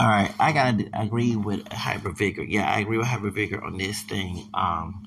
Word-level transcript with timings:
All 0.00 0.08
right, 0.08 0.32
I 0.40 0.52
gotta 0.52 0.88
agree 0.94 1.36
with 1.36 1.70
Hybrid 1.70 2.16
Vigour. 2.16 2.44
Yeah, 2.46 2.72
I 2.72 2.80
agree 2.80 2.96
with 2.96 3.06
Hybrid 3.06 3.34
Vigour 3.34 3.62
on 3.62 3.76
this 3.76 4.00
thing. 4.00 4.48
Um, 4.54 5.06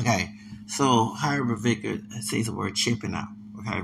okay, 0.00 0.30
so 0.68 1.06
Hyper 1.06 1.56
Vigor 1.56 1.98
says 2.20 2.46
the 2.46 2.54
word 2.54 2.74
chimping 2.74 3.16
out. 3.16 3.26
Okay, 3.58 3.82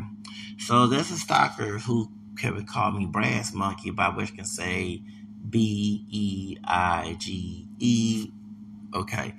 so 0.57 0.87
there's 0.87 1.11
a 1.11 1.19
stalker 1.19 1.79
who 1.79 2.13
can 2.39 2.65
call 2.65 2.93
me 2.93 3.07
Brass 3.07 3.53
Monkey, 3.53 3.91
by 3.91 4.11
which 4.11 4.37
can 4.37 4.45
say 4.45 5.03
B 5.49 6.07
E 6.09 6.59
I 6.63 7.17
G 7.19 7.67
E. 7.81 8.29
Okay, 8.95 9.35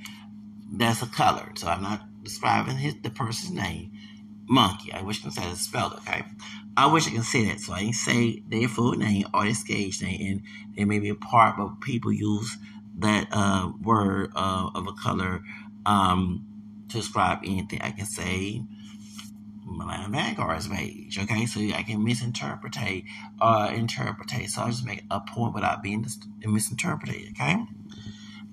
that's 0.74 1.02
a 1.04 1.08
color. 1.08 1.54
So 1.56 1.68
I'm 1.68 1.84
not 1.84 2.02
describing 2.22 2.76
his, 2.76 2.96
the 3.02 3.12
person's 3.12 3.52
name. 3.52 3.94
Monkey. 4.52 4.92
I 4.92 5.02
wish 5.02 5.20
I 5.20 5.24
can 5.24 5.32
say 5.32 5.50
it's 5.50 5.62
spelled. 5.62 5.94
Okay, 5.94 6.24
I 6.76 6.88
wish 6.92 7.08
I 7.08 7.12
can 7.12 7.24
say 7.24 7.46
that. 7.46 7.62
So 7.62 7.74
I 7.74 7.82
didn't 7.82 7.96
say 7.96 8.44
their 8.48 8.68
full 8.68 8.92
name 8.94 9.26
or 9.34 9.46
their 9.46 9.54
stage 9.54 10.02
name, 10.02 10.22
and 10.22 10.42
they 10.76 10.86
may 10.86 11.00
be 11.00 11.10
a 11.10 11.16
part, 11.16 11.56
but 11.58 11.80
people 11.80 12.12
use 12.12 12.58
that 13.00 13.28
uh, 13.32 13.72
word 13.82 14.32
uh, 14.36 14.70
of 14.76 14.88
a 14.88 14.94
color 14.94 15.42
um, 15.86 16.46
to 16.90 16.98
describe 16.98 17.40
anything. 17.46 17.82
I 17.82 17.92
can 17.92 18.06
say 18.06 18.62
Atlanta 19.80 20.10
Vanguard's 20.10 20.68
page. 20.68 21.18
Okay, 21.18 21.46
so 21.46 21.62
I 21.62 21.84
can 21.84 22.04
misinterpret 22.04 22.76
uh 23.40 23.72
interpret. 23.74 24.32
So 24.50 24.62
I 24.62 24.70
just 24.70 24.86
make 24.86 25.04
a 25.10 25.22
point 25.22 25.54
without 25.54 25.82
being 25.82 26.06
misinterpreted. 26.46 27.32
Okay. 27.32 27.64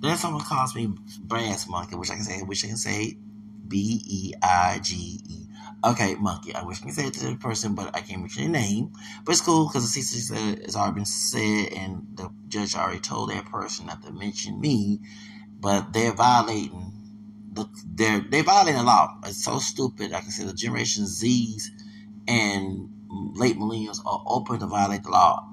Then 0.01 0.17
someone 0.17 0.45
calls 0.45 0.77
me 0.77 0.93
brass 1.21 1.69
monkey, 1.69 1.97
which 1.97 2.11
I 2.11 2.15
can 2.15 2.25
say, 2.25 2.43
which 2.43 2.65
I 2.65 2.69
can 2.69 2.77
say 2.77 3.17
B 3.67 4.01
E 4.07 4.33
I 4.41 4.79
G 4.81 5.21
E. 5.29 5.48
Okay, 5.85 6.17
monkey. 6.17 6.55
I 6.55 6.65
wish 6.65 6.83
I 6.83 6.87
could 6.87 6.95
say 6.95 7.07
it 7.07 7.15
to 7.15 7.27
the 7.27 7.37
person, 7.37 7.75
but 7.75 7.95
I 7.95 8.01
can't 8.01 8.21
mention 8.21 8.53
their 8.53 8.63
name. 8.63 8.93
But 9.25 9.33
it's 9.33 9.41
cool 9.41 9.69
because 9.69 9.93
the 9.93 10.01
CC 10.01 10.21
said 10.21 10.59
it's 10.59 10.77
already 10.77 10.97
been 10.97 11.05
said, 11.05 11.73
and 11.73 12.07
the 12.15 12.31
judge 12.49 12.75
already 12.75 13.01
told 13.01 13.31
that 13.31 13.47
person 13.47 13.87
not 13.87 14.03
to 14.03 14.13
mention 14.13 14.61
me. 14.61 15.01
But 15.61 15.93
they're 15.93 16.13
violating 16.13 16.93
the 17.53 17.67
they're 17.87 18.21
they 18.21 18.43
violating 18.43 18.79
the 18.79 18.85
law. 18.85 19.19
It's 19.25 19.45
so 19.45 19.59
stupid. 19.59 20.13
I 20.13 20.21
can 20.21 20.31
say 20.31 20.45
the 20.45 20.53
Generation 20.53 21.07
Z's 21.07 21.71
and 22.27 22.91
late 23.11 23.57
millennials 23.57 24.05
are 24.05 24.23
open 24.27 24.61
to 24.61 24.67
violate 24.67 25.03
the 25.03 25.11
law. 25.11 25.49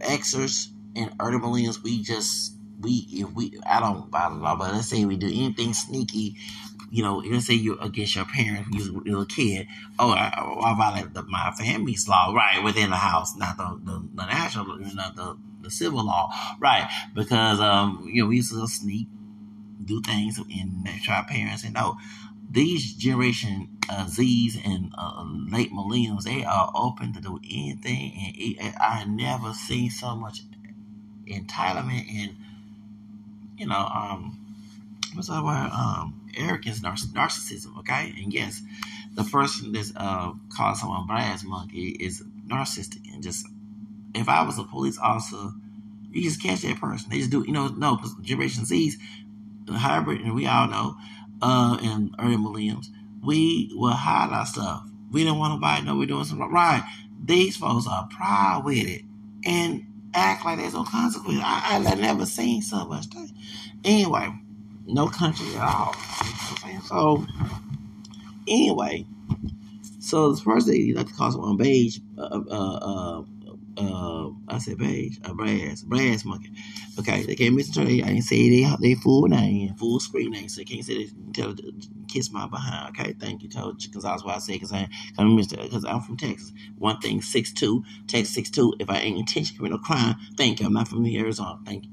Xers 0.00 0.68
and 0.94 1.12
early 1.20 1.38
millennials, 1.38 1.82
we 1.82 2.02
just 2.02 2.54
we 2.80 3.06
if 3.10 3.32
we 3.32 3.58
I 3.66 3.80
don't 3.80 4.10
violate 4.10 4.38
the 4.38 4.44
law, 4.44 4.56
but 4.56 4.72
let's 4.72 4.88
say 4.88 5.04
we 5.04 5.16
do 5.16 5.26
anything 5.26 5.74
sneaky, 5.74 6.36
you 6.90 7.02
know, 7.02 7.16
let's 7.18 7.46
say 7.46 7.54
you're 7.54 7.82
against 7.82 8.16
your 8.16 8.24
parents 8.26 8.68
when 8.70 9.04
you 9.06 9.16
was 9.16 9.24
a 9.24 9.28
kid. 9.28 9.66
Oh, 9.98 10.10
I, 10.10 10.28
I 10.62 10.74
violated 10.76 11.14
the, 11.14 11.22
my 11.24 11.52
family's 11.58 12.08
law, 12.08 12.32
right, 12.34 12.62
within 12.62 12.90
the 12.90 12.96
house, 12.96 13.36
not 13.36 13.56
the 13.56 13.80
the, 13.84 14.08
the 14.14 14.26
national, 14.26 14.78
not 14.94 15.16
the 15.16 15.36
the 15.62 15.70
civil 15.70 16.04
law, 16.06 16.30
right? 16.60 16.88
Because 17.14 17.60
um, 17.60 18.08
you 18.12 18.22
know, 18.22 18.28
we 18.28 18.36
used 18.36 18.52
to 18.52 18.66
sneak 18.68 19.08
do 19.84 20.00
things 20.00 20.38
and 20.38 20.88
try 21.02 21.22
parents 21.28 21.64
and 21.64 21.74
no 21.74 21.96
these 22.50 22.94
generation 22.94 23.68
uh, 23.90 24.06
Z's 24.08 24.56
and 24.64 24.92
uh, 24.96 25.24
late 25.50 25.72
millennials, 25.72 26.22
they 26.24 26.44
are 26.44 26.72
open 26.74 27.12
to 27.12 27.20
do 27.20 27.38
anything, 27.44 28.12
and 28.18 28.34
it, 28.36 28.74
I 28.80 29.04
never 29.04 29.52
seen 29.52 29.90
so 29.90 30.16
much 30.16 30.40
entitlement 31.26 32.08
and 32.08 32.36
you 33.58 33.66
know, 33.66 33.88
um, 33.94 34.38
what's 35.14 35.28
that 35.28 35.42
word? 35.42 35.70
Um, 35.72 36.25
arrogance, 36.36 36.80
narcissism. 36.80 37.78
Okay, 37.78 38.12
and 38.22 38.32
yes, 38.32 38.62
the 39.14 39.24
person 39.24 39.72
that's 39.72 39.92
uh 39.96 40.32
calling 40.54 40.76
someone 40.76 41.06
brass 41.06 41.44
monkey 41.44 41.96
is 42.00 42.22
narcissistic, 42.46 43.12
and 43.12 43.22
just 43.22 43.46
if 44.14 44.28
I 44.28 44.42
was 44.44 44.58
a 44.58 44.64
police 44.64 44.98
officer, 44.98 45.52
you 46.10 46.22
just 46.22 46.42
catch 46.42 46.62
that 46.62 46.80
person. 46.80 47.10
They 47.10 47.18
just 47.18 47.30
do, 47.30 47.44
you 47.46 47.52
know, 47.52 47.68
no, 47.68 48.00
Generation 48.22 48.64
Z's 48.64 48.96
hybrid, 49.68 50.20
and 50.22 50.34
we 50.34 50.46
all 50.46 50.68
know, 50.68 50.96
uh, 51.42 51.78
and 51.82 52.14
early 52.18 52.36
millennials, 52.36 52.86
we 53.22 53.70
will 53.74 53.92
hide 53.92 54.32
our 54.32 54.46
stuff. 54.46 54.86
We 55.10 55.24
don't 55.24 55.38
want 55.38 55.54
nobody 55.54 55.84
know 55.84 55.96
we're 55.96 56.06
doing 56.06 56.24
something 56.24 56.50
right. 56.50 56.82
These 57.24 57.56
folks 57.56 57.86
are 57.86 58.08
proud 58.08 58.64
with 58.64 58.86
it 58.86 59.02
and 59.44 59.86
act 60.14 60.44
like 60.44 60.58
there's 60.58 60.74
no 60.74 60.84
consequence. 60.84 61.40
I, 61.42 61.82
I 61.84 61.94
never 61.94 62.26
seen 62.26 62.62
so 62.62 62.84
much 62.86 63.06
thing. 63.06 63.32
Anyway, 63.84 64.32
no 64.86 65.08
country 65.08 65.54
at 65.56 65.62
all. 65.62 65.94
So, 66.84 67.26
anyway, 68.48 69.06
so 70.00 70.32
the 70.32 70.40
first 70.40 70.68
thing 70.68 70.80
you 70.82 70.94
like 70.94 71.08
to 71.08 71.14
call 71.14 71.32
someone 71.32 71.56
beige, 71.56 71.98
uh, 72.18 72.22
uh, 72.50 72.76
uh, 72.76 73.22
uh, 73.78 74.30
I 74.48 74.58
said 74.58 74.78
beige, 74.78 75.18
a 75.24 75.34
brass, 75.34 75.82
brass 75.82 76.24
monkey. 76.24 76.52
Okay, 76.98 77.24
they 77.24 77.34
can't 77.36 77.54
misinterpret. 77.54 78.04
I 78.04 78.08
didn't 78.08 78.22
say 78.22 78.48
they 78.48 78.76
they 78.80 78.94
full 78.94 79.28
name, 79.28 79.74
full 79.76 80.00
screen 80.00 80.32
name, 80.32 80.48
so 80.48 80.60
they 80.60 80.64
can't 80.64 80.84
say 80.84 81.06
they 81.06 81.10
tell 81.34 81.54
kiss 82.08 82.30
my 82.32 82.46
behind. 82.48 82.96
Okay, 82.98 83.14
thank 83.14 83.42
you, 83.42 83.48
told 83.48 83.78
because 83.82 84.04
that's 84.04 84.24
what 84.24 84.36
I 84.36 84.38
say, 84.38 84.54
because 84.54 84.72
I 84.72 84.88
I'm 85.18 85.36
because 85.36 85.84
I'm 85.84 86.00
from 86.02 86.16
Texas. 86.16 86.52
One 86.78 87.00
thing, 87.00 87.22
six 87.22 87.52
two, 87.52 87.84
Texas 88.08 88.34
six 88.34 88.50
two. 88.50 88.74
If 88.80 88.90
I 88.90 88.98
ain't 88.98 89.18
intention 89.18 89.56
commit 89.56 89.72
no 89.72 89.78
crime, 89.78 90.16
thank 90.36 90.60
you. 90.60 90.66
I'm 90.66 90.72
not 90.74 90.88
from 90.88 91.04
Arizona. 91.06 91.58
Thank 91.66 91.84
you. 91.86 91.90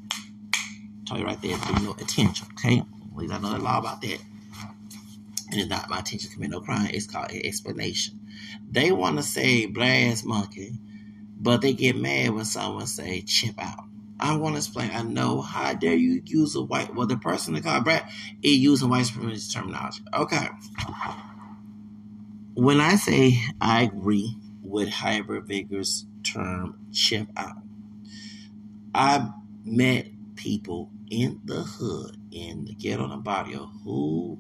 Tell 1.06 1.20
you 1.20 1.26
right 1.26 1.42
there, 1.42 1.58
pay 1.58 1.84
no 1.84 1.92
attention. 1.92 2.48
Okay, 2.54 2.84
I 3.18 3.40
know 3.40 3.52
the 3.54 3.60
law 3.60 3.80
about 3.80 4.02
that. 4.02 4.20
And 5.52 5.60
it's 5.62 5.70
not 5.70 5.90
my 5.90 6.00
intention 6.00 6.30
to 6.30 6.36
commit 6.36 6.50
no 6.50 6.62
crime. 6.62 6.90
It's 6.92 7.06
called 7.06 7.32
an 7.32 7.42
explanation. 7.46 8.20
They 8.72 8.92
want 8.92 9.18
to 9.18 9.24
say 9.24 9.68
brass 9.68 10.24
monkey 10.24 10.80
but 11.44 11.60
they 11.62 11.74
get 11.74 11.98
mad 11.98 12.30
when 12.30 12.46
someone 12.46 12.88
say 12.88 13.22
chimp 13.22 13.62
out. 13.62 13.84
I 14.18 14.38
want 14.38 14.56
to 14.56 14.60
explain. 14.60 14.92
I 14.94 15.02
know 15.04 15.42
how 15.42 15.74
dare 15.74 15.94
you 15.94 16.22
use 16.26 16.56
a 16.56 16.62
white 16.62 16.96
well 16.96 17.06
the 17.06 17.18
person 17.18 17.54
that 17.54 17.64
called 17.64 17.84
Brad 17.84 18.10
is 18.42 18.58
using 18.58 18.88
white 18.90 19.06
supremacist 19.06 19.54
terminology. 19.54 20.04
Okay. 20.14 20.48
When 22.54 22.80
I 22.80 22.96
say 22.96 23.42
I 23.60 23.84
agree 23.84 24.38
with 24.62 24.88
Hybrid 24.90 25.48
Vigour's 25.48 26.06
term 26.24 26.80
chimp 26.94 27.32
out, 27.36 27.58
I 28.96 29.30
met 29.66 30.08
people 30.44 30.92
in 31.10 31.40
the 31.46 31.62
hood 31.64 32.18
in 32.32 32.66
the 32.66 32.74
ghetto 32.74 33.10
and 33.10 33.24
barrio 33.24 33.72
who 33.86 34.38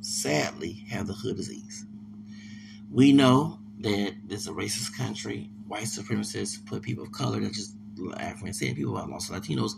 sadly 0.00 0.84
have 0.88 1.06
the 1.06 1.12
hood 1.12 1.36
disease. 1.36 1.84
We 2.90 3.12
know 3.12 3.58
that 3.80 4.14
this 4.26 4.40
is 4.40 4.48
a 4.48 4.52
racist 4.52 4.96
country 4.96 5.50
white 5.68 5.84
supremacists 5.84 6.64
put 6.66 6.82
people 6.82 7.04
of 7.04 7.12
color, 7.12 7.40
that 7.40 7.52
just 7.52 7.76
African 8.16 8.46
descendant 8.48 8.78
people, 8.78 8.96
also 8.96 9.34
Latinos, 9.34 9.72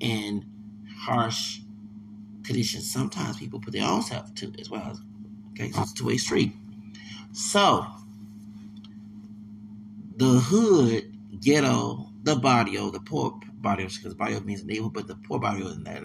in 0.00 0.46
harsh 0.98 1.60
conditions. 2.42 2.90
Sometimes 2.90 3.36
people 3.38 3.60
put 3.60 3.74
their 3.74 3.86
own 3.86 4.02
self 4.02 4.34
to 4.36 4.52
as 4.58 4.70
well. 4.70 4.98
Okay, 5.52 5.70
so 5.70 5.82
it's 5.82 5.92
a 5.92 5.94
two 5.94 6.06
way 6.06 6.16
street. 6.16 6.52
So 7.32 7.86
the 10.16 10.26
hood, 10.26 11.12
ghetto, 11.40 12.09
the 12.22 12.36
barrio, 12.36 12.90
the 12.90 13.00
poor 13.00 13.40
barrio, 13.54 13.88
because 13.88 14.14
barrio 14.14 14.40
means 14.40 14.64
neighborhood, 14.64 14.94
but 14.94 15.06
the 15.08 15.16
poor 15.16 15.38
barrio 15.38 15.68
and 15.68 15.86
that 15.86 16.02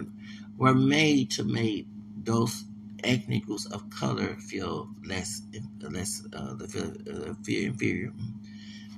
were 0.56 0.74
made 0.74 1.30
to 1.32 1.44
make 1.44 1.86
those 2.24 2.64
ethnic 3.04 3.44
groups 3.46 3.66
of 3.66 3.88
color 3.90 4.34
feel 4.36 4.88
less, 5.04 5.42
less, 5.80 6.26
uh, 6.32 6.56
feel, 6.66 6.92
uh, 7.10 7.34
inferior 7.46 8.12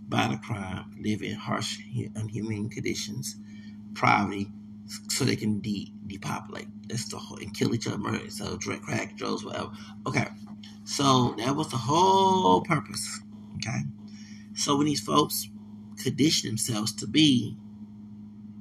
violent 0.09 0.43
crime, 0.43 0.91
live 1.01 1.23
in 1.23 1.35
harsh, 1.35 1.79
unhuman 2.15 2.69
conditions, 2.69 3.37
poverty, 3.95 4.51
so 5.09 5.25
they 5.25 5.37
can 5.37 5.61
de- 5.61 5.93
depopulate. 6.07 6.69
That's 6.89 7.09
the 7.09 7.19
whole, 7.19 7.39
and 7.39 7.55
kill 7.55 7.75
each 7.75 7.87
other, 7.87 7.99
murder, 7.99 8.31
so 8.31 8.57
drug, 8.57 8.83
crack, 8.83 9.17
drugs, 9.17 9.45
whatever. 9.45 9.71
Okay, 10.07 10.29
so 10.85 11.35
that 11.39 11.55
was 11.57 11.69
the 11.69 11.77
whole 11.77 12.63
purpose. 12.63 13.21
Okay, 13.57 13.81
so 14.55 14.77
when 14.77 14.87
these 14.87 15.01
folks 15.01 15.49
condition 16.03 16.49
themselves 16.51 16.93
to 16.95 17.07
be 17.07 17.57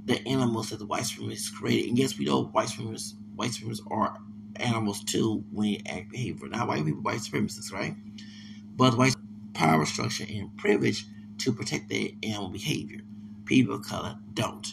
the 0.05 0.25
animals 0.27 0.69
that 0.69 0.79
the 0.79 0.85
white 0.85 1.03
supremacists 1.03 1.53
created, 1.53 1.89
and 1.89 1.97
yes, 1.97 2.17
we 2.17 2.25
know 2.25 2.45
white 2.45 2.69
supremacists, 2.69 3.13
white 3.35 3.51
supremacists 3.51 3.91
are 3.91 4.17
animals 4.57 5.03
too 5.03 5.43
when 5.51 5.73
they 5.73 5.81
act 5.89 6.11
behavior. 6.11 6.47
Not 6.49 6.67
white 6.67 6.85
people, 6.85 7.01
white 7.01 7.19
supremacists, 7.19 7.71
right? 7.71 7.95
But 8.75 8.97
white 8.97 9.15
power 9.53 9.85
structure 9.85 10.25
and 10.29 10.55
privilege 10.57 11.05
to 11.39 11.53
protect 11.53 11.89
their 11.89 12.09
animal 12.23 12.49
behavior. 12.49 13.01
People 13.45 13.75
of 13.75 13.83
color 13.83 14.17
don't. 14.33 14.67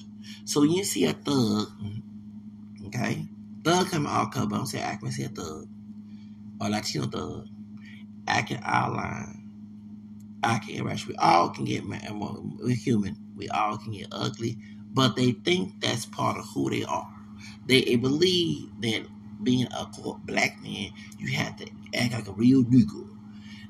So 0.44 0.60
when 0.60 0.72
you 0.72 0.84
see 0.84 1.04
a 1.06 1.12
thug, 1.12 1.68
okay, 2.86 3.26
thug 3.64 3.88
come 3.90 4.06
all 4.06 4.26
color, 4.26 4.46
but 4.46 4.60
I'm 4.60 4.66
saying 4.66 4.84
I 4.84 4.96
can 4.96 5.12
see 5.12 5.24
a 5.24 5.28
thug 5.28 5.68
or 6.60 6.68
Latino 6.70 7.06
thug, 7.06 7.48
acting 8.28 8.60
outline, 8.64 9.43
acting 10.44 10.76
irrational. 10.76 11.14
We 11.14 11.16
all 11.16 11.48
can 11.50 11.64
get 11.64 11.84
mad. 11.84 12.08
We're 12.12 12.74
human. 12.74 13.16
We 13.36 13.48
all 13.48 13.78
can 13.78 13.92
get 13.92 14.08
ugly, 14.12 14.58
but 14.92 15.16
they 15.16 15.32
think 15.32 15.80
that's 15.80 16.06
part 16.06 16.38
of 16.38 16.44
who 16.54 16.70
they 16.70 16.84
are. 16.84 17.12
They 17.66 17.96
believe 17.96 18.68
that 18.80 19.06
being 19.42 19.66
a 19.66 19.86
black 20.24 20.62
man, 20.62 20.90
you 21.18 21.36
have 21.36 21.56
to 21.56 21.66
act 21.94 22.12
like 22.12 22.28
a 22.28 22.32
real 22.32 22.64
nigga. 22.64 23.08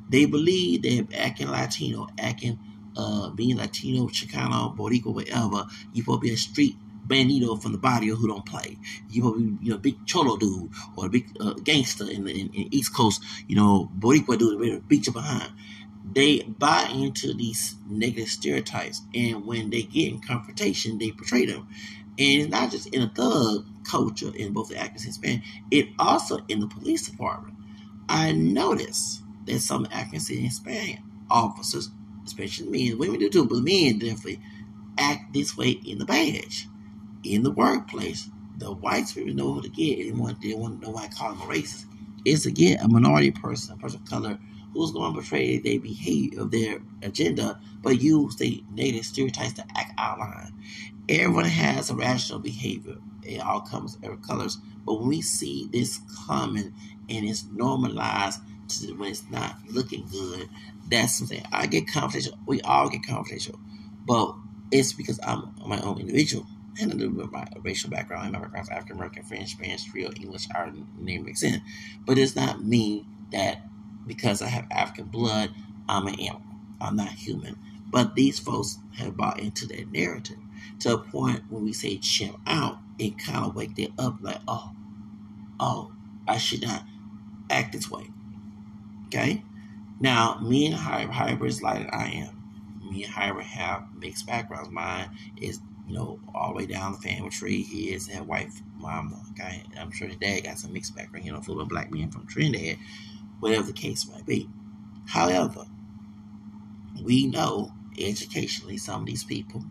They 0.09 0.27
believe 0.27 0.83
that 0.83 1.09
acting 1.17 1.49
Latino, 1.49 2.09
acting 2.19 2.59
uh, 2.97 3.31
being 3.31 3.57
Latino, 3.57 4.07
Chicano, 4.07 4.77
Boricua, 4.77 5.15
whatever, 5.15 5.67
you 5.93 6.03
supposed 6.03 6.21
to 6.23 6.29
be 6.29 6.33
a 6.33 6.37
street 6.37 6.77
bandito 7.07 7.61
from 7.61 7.73
the 7.73 7.79
barrio 7.79 8.17
who 8.17 8.29
don't 8.29 8.47
play. 8.47 8.79
You 9.11 9.35
be, 9.35 9.65
you 9.67 9.71
know, 9.73 9.79
big 9.79 10.07
cholo 10.07 10.37
dude 10.37 10.71
or 10.97 11.07
a 11.07 11.09
big 11.09 11.27
uh, 11.41 11.55
gangster 11.55 12.09
in 12.09 12.25
the 12.25 12.31
in, 12.33 12.53
in 12.55 12.75
East 12.75 12.95
Coast, 12.95 13.23
you 13.49 13.57
know, 13.57 13.91
Boricua 13.99 14.39
dude 14.39 14.61
ready 14.61 14.73
to 14.77 14.81
beat 14.81 15.07
you 15.07 15.13
behind. 15.13 15.53
They 16.15 16.43
buy 16.43 16.91
into 16.95 17.35
these 17.35 17.77
negative 17.89 18.29
stereotypes, 18.29 19.03
and 19.15 19.47
when 19.47 19.71
they 19.71 19.83
get 19.83 20.13
in 20.13 20.21
confrontation, 20.21 20.99
they 20.99 21.11
portray 21.13 21.47
them. 21.47 21.69
And 22.19 22.43
it's 22.43 22.51
not 22.51 22.71
just 22.71 22.89
in 22.89 23.03
a 23.03 23.09
thug 23.09 23.67
culture 23.85 24.33
in 24.35 24.53
both 24.53 24.69
the 24.69 24.79
actors 24.79 25.07
and 25.23 25.43
it 25.71 25.89
also 25.99 26.39
in 26.49 26.61
the 26.61 26.69
police 26.69 27.09
department. 27.09 27.57
I 28.09 28.33
notice 28.33 29.23
that 29.47 29.61
some 29.61 29.87
African 29.93 30.21
and 30.67 30.99
officers, 31.31 31.91
especially 32.27 32.89
men, 32.91 32.99
women 32.99 33.21
do 33.21 33.29
too, 33.31 33.47
but 33.47 33.59
men 33.63 33.99
definitely 33.99 34.41
act 34.99 35.33
this 35.35 35.57
way 35.57 35.71
in 35.71 35.99
the 35.99 36.05
badge. 36.05 36.69
In 37.25 37.43
the 37.43 37.51
workplace, 37.51 38.29
the 38.59 38.73
whites 38.73 39.13
people 39.13 39.35
know 39.35 39.55
who 39.55 39.63
to 39.63 39.69
get. 39.69 39.99
They 39.99 40.13
want, 40.13 40.41
they 40.43 40.55
want 40.55 40.81
to 40.81 40.87
know 40.87 40.93
why 40.95 41.05
I 41.05 41.09
call 41.09 41.31
them 41.35 41.43
a 41.43 41.47
racist. 41.53 41.87
Is 42.25 42.45
to 42.45 42.53
get 42.53 42.83
a 42.83 42.89
minority 42.89 43.31
person, 43.33 43.75
a 43.75 43.79
person 43.79 44.01
of 44.03 44.09
color, 44.11 44.39
who's 44.75 44.91
going 44.91 45.13
to 45.15 45.21
portray 45.21 45.59
their 45.59 45.81
behavior 45.81 46.43
of 46.43 46.51
their 46.51 46.81
agenda, 47.03 47.61
but 47.83 48.03
use 48.03 48.37
the 48.37 48.63
native 48.73 49.07
stereotypes 49.07 49.55
to 49.55 49.65
act 49.77 49.93
out 49.99 50.19
line. 50.19 50.53
Everyone 51.09 51.45
has 51.45 51.91
a 51.91 51.95
rational 51.95 52.41
behavior. 52.41 52.97
It 53.23 53.41
all 53.41 53.61
comes 53.61 53.99
every 54.03 54.19
colors. 54.19 54.59
But 54.85 54.95
when 54.95 55.09
we 55.09 55.23
see 55.23 55.69
this 55.73 56.01
common 56.27 56.75
and 57.09 57.25
it's 57.25 57.45
normalized 57.53 58.41
to 58.69 58.93
when 58.95 59.11
it's 59.11 59.25
not 59.31 59.57
looking 59.71 60.07
good, 60.11 60.49
that's 60.91 61.19
something 61.19 61.43
I 61.53 61.67
get 61.67 61.87
confidential. 61.87 62.39
We 62.47 62.61
all 62.63 62.89
get 62.89 63.07
confidential, 63.07 63.59
but 64.07 64.35
it's 64.71 64.93
because 64.93 65.21
I'm 65.23 65.55
my 65.67 65.81
own 65.81 66.01
individual 66.01 66.47
and 66.81 66.93
a 66.93 66.97
little 66.97 67.15
bit 67.15 67.25
of 67.25 67.33
my 67.33 67.47
racial 67.63 67.91
background. 67.91 68.33
My 68.33 68.41
background 68.41 68.67
is 68.67 68.71
African 68.71 68.97
American, 68.97 69.23
French, 69.23 69.51
Spanish, 69.53 69.91
Creole, 69.91 70.13
English, 70.17 70.49
Ireland, 70.55 70.87
name 70.99 71.25
makes 71.25 71.41
sense. 71.41 71.59
But 72.05 72.19
it's 72.19 72.37
not 72.37 72.65
me 72.65 73.07
that 73.33 73.63
because 74.07 74.43
I 74.43 74.49
have 74.49 74.67
African 74.71 75.07
blood, 75.07 75.51
I'm 75.89 76.07
an 76.07 76.19
animal. 76.21 76.43
I'm 76.81 76.97
not 76.97 77.09
human. 77.09 77.59
But 77.91 78.15
these 78.15 78.39
folks 78.39 78.79
have 78.97 79.17
bought 79.17 79.41
into 79.41 79.67
that 79.69 79.93
narrative 79.93 80.39
to 80.81 80.95
a 80.95 80.99
point 80.99 81.43
when 81.49 81.65
we 81.65 81.73
say 81.73 81.99
chimp 81.99 82.39
out, 82.47 82.79
it 82.99 83.19
kind 83.19 83.45
of 83.45 83.55
wake 83.55 83.77
them 83.77 83.93
up 83.99 84.17
like, 84.21 84.41
oh, 84.49 84.73
oh, 85.61 85.93
I 86.27 86.39
should 86.39 86.63
not 86.63 86.85
act 87.51 87.73
this 87.73 87.91
way. 87.91 88.11
Okay? 89.07 89.43
Now, 90.01 90.39
me 90.43 90.67
and 90.67 90.75
Hybrid, 90.75 91.15
Hybrid 91.15 91.51
is 91.51 91.63
like 91.63 91.93
I 91.93 92.07
am. 92.07 92.91
Me 92.91 93.05
and 93.05 93.13
Hybrid 93.13 93.47
have 93.47 93.85
mixed 93.97 94.27
backgrounds. 94.27 94.71
Mine 94.71 95.11
is, 95.41 95.61
you 95.87 95.95
know, 95.95 96.19
all 96.35 96.49
the 96.49 96.55
way 96.55 96.67
down 96.67 96.93
the 96.93 96.99
family 96.99 97.31
tree. 97.31 97.63
He 97.63 97.93
is 97.93 98.09
a 98.11 98.23
white 98.23 98.51
mom. 98.79 99.15
Okay? 99.31 99.63
I'm 99.79 99.93
sure 99.93 100.09
his 100.09 100.17
dad 100.17 100.45
got 100.45 100.59
some 100.59 100.73
mixed 100.73 100.97
background, 100.97 101.25
you 101.25 101.33
know, 101.33 101.41
full 101.41 101.61
of 101.61 101.69
black 101.69 101.91
men 101.93 102.11
from 102.11 102.27
Trinidad, 102.27 102.79
whatever 103.41 103.67
the 103.67 103.73
case 103.73 104.09
might 104.09 104.27
be. 104.27 104.49
However, 105.07 105.67
we 107.03 107.27
know 107.27 107.73
educationally 107.99 108.77
some 108.77 109.03
of 109.03 109.07
these 109.07 109.25
people 109.25 109.65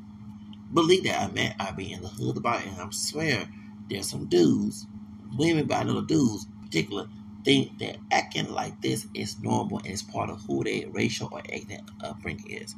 believe 0.73 1.03
that 1.03 1.21
I 1.21 1.31
meant 1.31 1.55
I 1.59 1.71
be 1.71 1.91
in 1.91 2.01
the 2.01 2.07
hood 2.07 2.37
about 2.37 2.61
it, 2.61 2.67
and 2.67 2.81
I 2.81 2.87
swear 2.91 3.47
there's 3.89 4.09
some 4.09 4.27
dudes, 4.27 4.87
women 5.37 5.65
by 5.65 5.83
little 5.83 6.01
dudes, 6.01 6.47
particular, 6.63 7.07
think 7.43 7.79
that 7.79 7.97
acting 8.11 8.51
like 8.51 8.81
this 8.81 9.07
is 9.13 9.41
normal 9.41 9.79
and 9.79 9.87
it's 9.87 10.01
part 10.01 10.29
of 10.29 10.41
who 10.43 10.63
their 10.63 10.89
racial 10.89 11.29
or 11.31 11.41
ethnic 11.49 11.81
upbringing 12.03 12.49
is. 12.49 12.75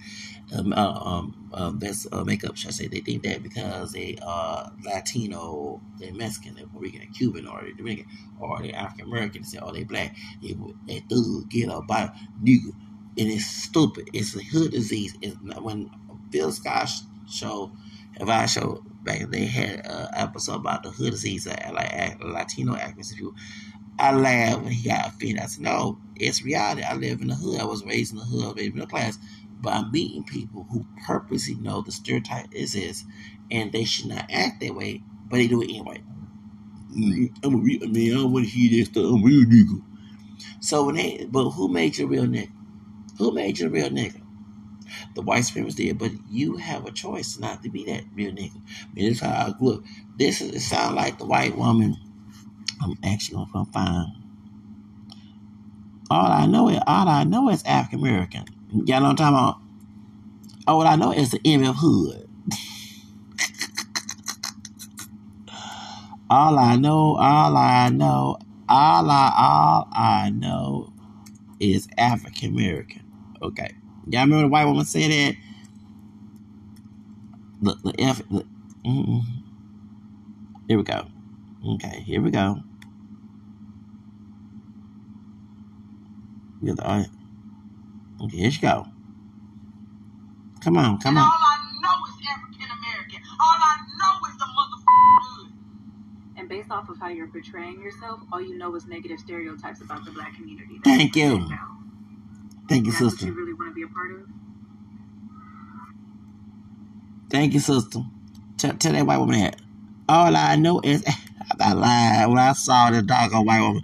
Um, 0.56 0.74
uh, 0.74 1.00
um, 1.00 1.50
um, 1.54 1.80
that's 1.80 2.08
uh, 2.12 2.24
makeup, 2.24 2.56
should 2.56 2.70
I 2.70 2.72
say? 2.72 2.88
They 2.88 3.00
think 3.00 3.24
that 3.24 3.44
because 3.44 3.94
they 3.94 4.18
are 4.26 4.72
Latino, 4.84 5.82
they're 6.00 6.14
Mexican, 6.14 6.56
they're 6.56 6.68
Puerto 6.68 6.86
Rican, 6.86 7.12
Cuban, 7.14 7.48
or 7.48 7.62
they're 7.62 7.74
Dominican, 7.74 8.08
or 8.40 8.62
they're 8.62 8.76
African 8.76 9.08
American, 9.08 9.42
they 9.42 9.48
say, 9.48 9.60
oh, 9.62 9.72
they 9.72 9.84
black, 9.84 10.16
they, 10.42 10.56
they 10.88 11.00
thug, 11.10 11.50
get 11.50 11.70
up 11.70 11.88
by 11.88 12.12
nigga. 12.44 12.72
And 13.18 13.32
it's 13.32 13.46
stupid. 13.46 14.10
It's 14.14 14.36
a 14.36 14.44
hood 14.44 14.72
disease. 14.72 15.16
It's 15.22 15.38
when 15.62 15.90
Bill 16.30 16.52
Scott 16.52 16.90
show, 17.30 17.72
if 18.20 18.28
I 18.28 18.46
show 18.46 18.84
back, 19.04 19.30
they 19.30 19.46
had 19.46 19.86
an 19.86 20.10
episode 20.14 20.56
about 20.56 20.84
the 20.84 20.90
hood 20.90 21.12
disease, 21.12 21.48
like 21.48 22.22
Latino 22.22 22.76
actors, 22.76 23.14
people 23.14 23.34
I 23.98 24.14
laughed 24.14 24.64
when 24.64 24.72
he 24.74 24.88
got 24.88 25.08
offended. 25.08 25.40
I 25.40 25.46
said, 25.46 25.64
no, 25.64 26.00
it's 26.16 26.44
reality. 26.44 26.84
I 26.84 26.96
live 26.96 27.22
in 27.22 27.28
the 27.28 27.36
hood. 27.36 27.60
I 27.62 27.66
was 27.66 27.86
raised 27.86 28.12
in 28.14 28.20
the 28.20 28.26
hood. 28.26 28.44
I 28.44 28.48
was 28.48 28.56
raised 28.56 28.74
in 28.74 28.80
the 28.80 28.88
class. 28.88 29.18
But 29.62 29.74
I'm 29.74 29.92
meeting 29.92 30.24
people 30.24 30.68
who 30.70 30.86
purposely 31.08 31.56
know 31.56 31.82
the 31.82 31.92
stereotype 31.92 32.54
is 32.54 32.74
this, 32.74 33.04
and 33.50 33.72
they 33.72 33.86
should 33.86 34.08
not 34.08 34.30
act 34.32 34.60
that 34.62 34.76
way, 34.76 35.02
but 35.30 35.38
they 35.38 35.48
do 35.48 35.62
it 35.62 35.70
anyway. 35.70 36.04
I'm 37.44 37.56
a 37.56 37.58
real 37.58 37.88
man. 37.88 38.12
I 38.12 38.16
don't 38.16 38.32
want 38.34 38.46
to 38.46 38.52
hear 38.52 38.80
that 38.80 38.92
stuff. 38.92 39.06
I'm 39.06 39.24
a 39.24 39.26
real 39.26 39.46
nigga. 39.46 39.82
So 40.60 40.86
when 40.86 40.96
they, 40.96 41.28
but 41.30 41.52
who 41.52 41.70
made 41.70 41.98
you 41.98 42.06
a 42.06 42.10
real 42.10 42.26
nigga? 42.26 42.52
Who 43.18 43.32
made 43.32 43.60
you 43.60 43.68
a 43.68 43.70
real 43.70 43.90
nigga? 43.90 44.22
The 45.16 45.22
white 45.22 45.44
supremacists 45.44 45.76
did, 45.76 45.98
but 45.98 46.12
you 46.30 46.58
have 46.58 46.86
a 46.86 46.92
choice 46.92 47.40
not 47.40 47.64
to 47.64 47.70
be 47.70 47.86
that 47.86 48.04
real 48.14 48.32
nigga. 48.32 48.56
I 48.58 48.94
mean, 48.94 49.10
this 49.10 49.18
is 49.18 49.20
how 49.22 49.48
I 49.48 49.58
grew 49.58 49.76
up. 49.76 49.82
This 50.18 50.42
is, 50.42 50.52
it 50.52 50.60
sounds 50.62 50.96
like 50.96 51.18
the 51.18 51.26
white 51.26 51.58
woman 51.58 51.98
I'm 52.82 52.98
actually 53.04 53.46
gonna 53.54 53.66
find. 53.72 54.12
All 56.10 56.32
I 56.32 56.46
know 56.46 56.70
is 56.70 56.80
all 56.86 57.08
I 57.08 57.24
know 57.24 57.50
is 57.50 57.64
African 57.64 58.00
American. 58.00 58.46
Y'all 58.72 59.02
know 59.02 59.10
what 59.10 59.22
I'm 59.22 59.34
talking 59.34 59.38
about? 59.38 59.62
All 60.68 60.82
I 60.82 60.96
know 60.96 61.12
is 61.12 61.32
the 61.32 61.40
MF 61.40 61.76
Hood. 61.78 62.28
all 66.30 66.60
I 66.60 66.76
know, 66.76 67.16
all 67.16 67.58
I 67.58 67.90
know, 67.90 68.38
all 68.70 69.10
I 69.10 69.34
all 69.38 69.88
I 69.92 70.30
know 70.32 70.94
is 71.60 71.88
African 71.98 72.50
American. 72.50 73.04
Okay. 73.42 73.72
Y'all 74.08 74.22
remember 74.22 74.44
the 74.44 74.48
white 74.50 74.66
woman 74.66 74.86
said 74.86 75.12
that? 75.12 75.36
The 77.62 77.76
the 77.84 78.02
F 78.02 78.22
the, 78.30 78.46
mm-mm. 78.86 79.22
Here 80.68 80.78
we 80.78 80.84
go. 80.84 81.08
Okay, 81.64 82.02
here 82.06 82.22
we 82.22 82.32
go. 82.32 82.58
Get 86.64 86.78
the 86.78 86.88
eye. 86.88 87.06
Okay, 88.22 88.38
here 88.38 88.52
she 88.52 88.62
go. 88.62 88.88
Come 90.62 90.78
on, 90.78 91.00
come 91.00 91.18
and 91.18 91.20
on. 91.20 91.26
all 91.26 91.32
I 91.32 91.58
know 91.82 92.06
is 92.08 92.28
African 92.28 92.68
American. 92.80 93.22
All 93.40 93.58
I 93.62 93.78
know 94.00 94.28
is 94.30 94.38
the 94.38 94.46
motherfucking 94.46 95.20
hood. 95.22 95.54
And 96.38 96.50
based 96.50 96.72
off 96.72 96.90
of 96.90 97.00
how 97.00 97.10
you're 97.10 97.28
portraying 97.28 97.82
yourself, 97.82 98.22
all 98.34 98.42
you 98.42 98.58
know 98.58 98.76
is 98.76 98.88
negative 98.88 99.20
stereotypes 99.20 99.82
about 99.82 100.06
the 100.06 100.12
black 100.12 100.36
community. 100.36 100.80
That's 100.84 100.98
Thank 100.98 101.16
you're 101.16 101.26
you. 101.26 101.48
saying. 101.48 101.60
Thank 102.70 102.86
you, 102.88 102.92
That's 102.94 103.04
what 103.04 103.12
sister. 103.12 103.28
you 103.28 103.34
really 103.34 103.54
want 103.54 103.72
to 103.72 103.76
be 103.76 103.84
a 103.84 103.88
part 103.88 104.12
of? 104.12 104.28
Thank 107.30 107.54
you, 107.54 107.60
sister. 107.60 108.00
Tell, 108.58 108.74
tell 108.74 108.94
that 108.94 109.06
white 109.06 109.18
woman 109.18 109.40
that. 109.40 109.58
All 110.10 110.36
I 110.36 110.56
know 110.56 110.82
is 110.84 111.04
I 111.60 111.74
lied 111.74 112.28
when 112.30 112.38
I 112.40 112.54
saw 112.54 112.90
the 112.92 113.02
doggone 113.02 113.46
white 113.46 113.62
woman. 113.62 113.84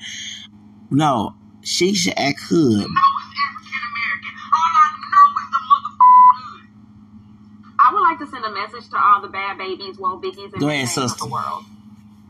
No, 0.90 1.36
she 1.62 1.94
should 1.94 2.14
act 2.18 2.40
hood. 2.42 2.60
know 2.60 2.84
is 2.84 2.88
African 2.88 3.82
American. 3.92 4.34
All 4.54 4.72
I 4.76 4.88
know 5.12 5.28
is 5.42 5.50
the 5.52 5.62
motherfucking 5.70 6.36
hood. 6.42 6.68
I 7.80 7.94
would 7.94 8.02
like 8.02 8.20
to 8.20 8.28
send 8.28 8.46
a 8.46 8.52
message 8.52 8.90
to 8.90 8.98
all 8.98 9.22
the 9.22 9.30
bad 9.30 9.58
babies, 9.58 9.98
woe 9.98 10.20
biggies, 10.20 10.52
and 10.54 10.60
Go 10.60 10.68
ahead, 10.68 10.88
big 10.88 10.88
names 10.88 10.98
of 10.98 11.10
sister. 11.12 11.26
the 11.26 11.32
world. 11.32 11.64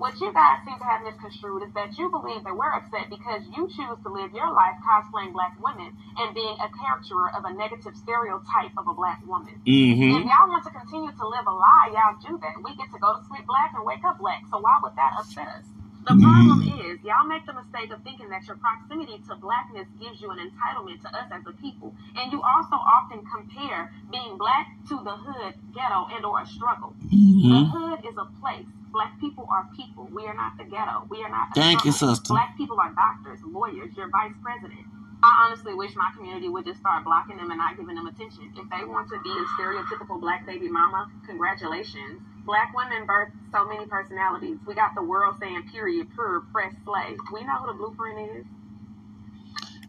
What 0.01 0.17
you 0.17 0.33
guys 0.33 0.65
seem 0.65 0.81
to 0.81 0.87
have 0.89 1.05
misconstrued 1.05 1.61
is 1.61 1.73
that 1.77 1.93
you 1.93 2.09
believe 2.09 2.41
that 2.41 2.57
we're 2.57 2.73
upset 2.73 3.05
because 3.13 3.45
you 3.53 3.69
choose 3.69 4.01
to 4.01 4.09
live 4.09 4.33
your 4.33 4.49
life 4.49 4.73
cosplaying 4.81 5.29
black 5.29 5.53
women 5.61 5.93
and 6.17 6.33
being 6.33 6.57
a 6.57 6.73
caricature 6.73 7.29
of 7.37 7.45
a 7.45 7.53
negative 7.53 7.93
stereotype 7.93 8.73
of 8.81 8.89
a 8.89 8.97
black 8.97 9.21
woman. 9.29 9.61
Mm-hmm. 9.61 10.17
If 10.17 10.25
y'all 10.25 10.49
want 10.49 10.65
to 10.65 10.73
continue 10.73 11.13
to 11.13 11.25
live 11.29 11.45
a 11.45 11.53
lie, 11.53 11.93
y'all 11.93 12.17
do 12.17 12.33
that. 12.41 12.57
We 12.65 12.73
get 12.81 12.89
to 12.89 12.97
go 12.97 13.13
to 13.13 13.21
sleep 13.29 13.45
black 13.45 13.77
and 13.77 13.85
wake 13.85 14.01
up 14.01 14.17
black. 14.17 14.41
So 14.49 14.57
why 14.57 14.81
would 14.81 14.97
that 14.97 15.21
upset 15.21 15.61
us? 15.61 15.69
The 16.05 16.15
problem 16.17 16.61
is, 16.81 16.97
y'all 17.05 17.27
make 17.29 17.45
the 17.45 17.53
mistake 17.53 17.91
of 17.93 18.01
thinking 18.03 18.29
that 18.29 18.47
your 18.47 18.57
proximity 18.57 19.21
to 19.29 19.35
blackness 19.37 19.87
gives 20.01 20.21
you 20.21 20.31
an 20.31 20.39
entitlement 20.41 21.01
to 21.03 21.09
us 21.13 21.29
as 21.31 21.43
a 21.45 21.53
people, 21.61 21.93
and 22.17 22.31
you 22.33 22.41
also 22.41 22.75
often 22.75 23.21
compare 23.29 23.91
being 24.11 24.37
black 24.37 24.67
to 24.89 24.95
the 25.03 25.13
hood, 25.13 25.53
ghetto, 25.75 26.07
and 26.15 26.25
or 26.25 26.41
a 26.41 26.47
struggle. 26.47 26.95
The 27.01 27.15
Mm-hmm. 27.15 27.69
hood 27.69 27.99
is 28.07 28.15
a 28.17 28.25
place. 28.41 28.65
Black 28.93 29.19
people 29.21 29.47
are 29.51 29.67
people. 29.75 30.09
We 30.13 30.25
are 30.27 30.35
not 30.35 30.57
the 30.57 30.65
ghetto. 30.65 31.05
We 31.09 31.23
are 31.23 31.29
not. 31.29 31.53
Thank 31.55 31.85
you, 31.85 31.91
sister. 31.91 32.33
Black 32.33 32.57
people 32.57 32.79
are 32.79 32.93
doctors, 32.93 33.39
lawyers, 33.45 33.91
your 33.97 34.09
vice 34.09 34.33
president. 34.43 34.85
I 35.23 35.45
honestly 35.45 35.75
wish 35.75 35.95
my 35.95 36.09
community 36.15 36.49
would 36.49 36.65
just 36.65 36.79
start 36.79 37.03
blocking 37.03 37.37
them 37.37 37.51
and 37.51 37.59
not 37.59 37.77
giving 37.77 37.95
them 37.95 38.07
attention. 38.07 38.51
If 38.57 38.69
they 38.69 38.85
want 38.85 39.09
to 39.09 39.21
be 39.21 39.29
a 39.29 39.45
stereotypical 39.53 40.19
black 40.19 40.47
baby 40.47 40.67
mama, 40.67 41.11
congratulations. 41.27 42.21
Black 42.43 42.73
women 42.75 43.05
birth 43.05 43.29
so 43.51 43.67
many 43.67 43.85
personalities. 43.85 44.57
We 44.65 44.73
got 44.73 44.95
the 44.95 45.03
world 45.03 45.35
saying 45.39 45.69
period, 45.71 46.07
pure, 46.15 46.41
press, 46.51 46.73
slay. 46.83 47.15
We 47.31 47.43
know 47.43 47.57
who 47.61 47.67
the 47.67 47.77
blueprint 47.77 48.31
is. 48.31 48.45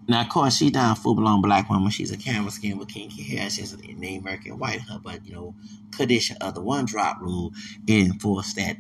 Now, 0.08 0.22
of 0.22 0.28
course, 0.28 0.56
she's 0.56 0.72
not 0.72 0.98
a 0.98 1.00
full 1.00 1.14
blown 1.14 1.40
black 1.40 1.70
woman. 1.70 1.90
She's 1.90 2.10
a 2.10 2.16
camera 2.18 2.50
skin 2.50 2.76
with 2.76 2.88
kinky 2.88 3.22
hair. 3.22 3.48
She's 3.48 3.72
a 3.72 3.76
Native 3.78 4.22
American 4.22 4.58
white 4.58 4.80
her, 4.82 5.00
but 5.02 5.24
you 5.24 5.32
know, 5.32 5.54
tradition 5.92 6.36
of 6.40 6.48
uh, 6.48 6.50
the 6.50 6.60
one 6.60 6.84
drop 6.84 7.20
rule 7.20 7.52
enforced 7.88 8.56
that, 8.56 8.76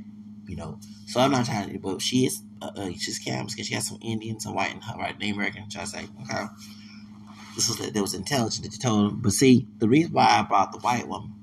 you 0.46 0.56
know. 0.56 0.78
So 1.06 1.20
I'm 1.20 1.30
not 1.30 1.46
trying 1.46 1.70
to, 1.70 1.78
but 1.78 2.02
she 2.02 2.26
is, 2.26 2.42
uh, 2.62 2.80
uh, 2.80 2.90
she's 2.96 3.18
camera 3.18 3.48
skin. 3.50 3.64
She 3.64 3.74
has 3.74 3.86
some 3.88 3.98
Indian, 4.02 4.40
some 4.40 4.54
white 4.54 4.72
her, 4.82 4.98
right? 4.98 5.18
Native 5.18 5.36
American. 5.36 5.68
Try 5.70 5.82
to 5.82 5.86
say, 5.86 6.08
okay. 6.22 6.44
This 7.54 7.68
was 7.68 7.92
there 7.92 8.02
was 8.02 8.14
intelligent 8.14 8.64
that 8.64 8.72
you 8.72 8.78
told 8.78 9.12
him. 9.12 9.20
But 9.20 9.32
see, 9.32 9.66
the 9.78 9.88
reason 9.88 10.12
why 10.12 10.26
I 10.26 10.42
brought 10.42 10.72
the 10.72 10.78
white 10.78 11.08
woman, 11.08 11.34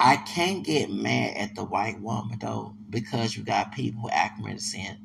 I 0.00 0.16
can't 0.16 0.64
get 0.64 0.90
mad 0.90 1.36
at 1.36 1.54
the 1.54 1.64
white 1.64 2.00
woman 2.00 2.38
though, 2.40 2.74
because 2.88 3.36
you 3.36 3.44
got 3.44 3.72
people 3.72 4.08
accurate 4.12 4.60
saying, 4.62 4.96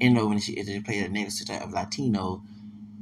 you 0.00 0.10
know, 0.10 0.26
when 0.28 0.38
she, 0.38 0.52
is 0.52 0.66
they 0.66 0.80
play 0.80 1.02
the 1.02 1.08
negative 1.08 1.62
of 1.62 1.72
Latino 1.72 2.42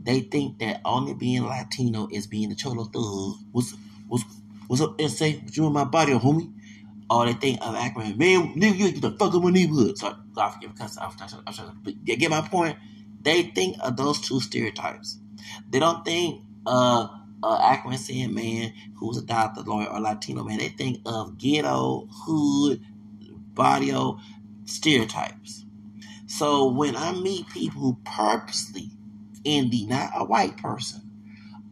they 0.09 0.21
think 0.21 0.59
that 0.61 0.81
only 0.87 1.15
being 1.15 1.45
Latino 1.45 2.09
is 2.11 2.27
being 2.27 2.49
the 2.49 2.55
cholo 2.55 2.85
thug. 2.85 3.37
What's 3.53 3.75
what's 4.09 4.25
what's 4.67 4.83
up, 4.83 5.01
SA? 5.03 5.27
What 5.27 5.57
you 5.57 5.67
in 5.67 5.73
my 5.75 5.85
body, 5.85 6.13
homie? 6.13 6.53
Or 7.11 7.27
they 7.27 7.35
think 7.35 7.59
of 7.63 7.75
acting, 7.75 8.19
man, 8.19 8.55
nigga, 8.55 8.79
you 8.79 8.93
get 8.93 9.03
the 9.03 9.11
fuck 9.13 9.35
up 9.35 9.43
my 9.43 9.51
neighborhood. 9.51 9.99
So 9.99 10.17
God 10.39 10.51
forgive 10.51 10.73
trying 11.19 11.31
to, 11.31 11.43
I'm 11.47 11.55
trying 11.55 11.85
to 11.85 11.93
get 12.19 12.31
my 12.31 12.43
point. 12.43 12.79
They 13.23 13.45
think 13.45 13.79
of 13.83 13.97
those 13.99 14.21
two 14.21 14.41
stereotypes. 14.41 15.19
They 15.71 15.81
don't 15.81 16.05
think 16.05 16.43
of 16.67 17.11
uh 17.43 17.59
saying 17.99 18.35
man 18.35 18.75
who's 18.97 19.19
a 19.19 19.23
doctor, 19.27 19.63
lawyer, 19.63 19.89
or 19.89 20.01
Latino 20.01 20.45
man. 20.45 20.59
They 20.59 20.71
think 20.71 21.01
of 21.07 21.39
ghetto, 21.39 22.09
hood, 22.13 22.83
barrio 23.55 24.21
stereotypes. 24.67 25.67
So 26.27 26.69
when 26.69 26.97
I 26.97 27.13
meet 27.13 27.49
people 27.51 27.81
who 27.83 27.99
purposely 28.05 28.91
Indy, 29.45 29.87
not 29.87 30.11
a 30.17 30.25
white 30.25 30.59
person, 30.59 31.08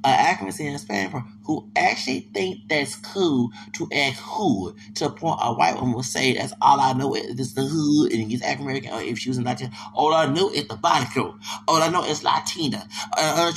accuracy 0.05 0.67
and 0.67 0.89
person 0.89 1.25
who 1.45 1.69
actually 1.77 2.21
think 2.35 2.61
that's 2.69 2.97
cool 2.97 3.51
to 3.73 3.89
act 3.95 4.17
hood 4.21 4.75
to 4.95 5.07
a 5.07 5.11
point 5.11 5.39
a 5.43 5.53
white 5.53 5.75
woman 5.75 5.93
will 5.93 6.03
say 6.03 6.35
that's 6.35 6.53
all 6.61 6.81
I 6.81 6.93
know 6.93 7.15
is 7.15 7.37
this 7.37 7.53
the 7.53 7.63
hood 7.63 8.13
and 8.13 8.31
he's 8.31 8.43
African 8.43 8.65
American 8.65 8.93
or 8.93 9.01
if 9.01 9.19
she 9.19 9.31
was 9.31 9.39
in 9.39 9.45
Latin 9.45 9.71
all 9.95 10.15
I 10.15 10.27
know 10.27 10.51
is 10.51 10.67
the 10.69 10.77
body 10.77 11.07
girl 11.15 11.39
all 11.69 11.83
I 11.83 11.89
know 11.89 12.05
is 12.05 12.23
Latina 12.23 12.89
uh, 13.17 13.53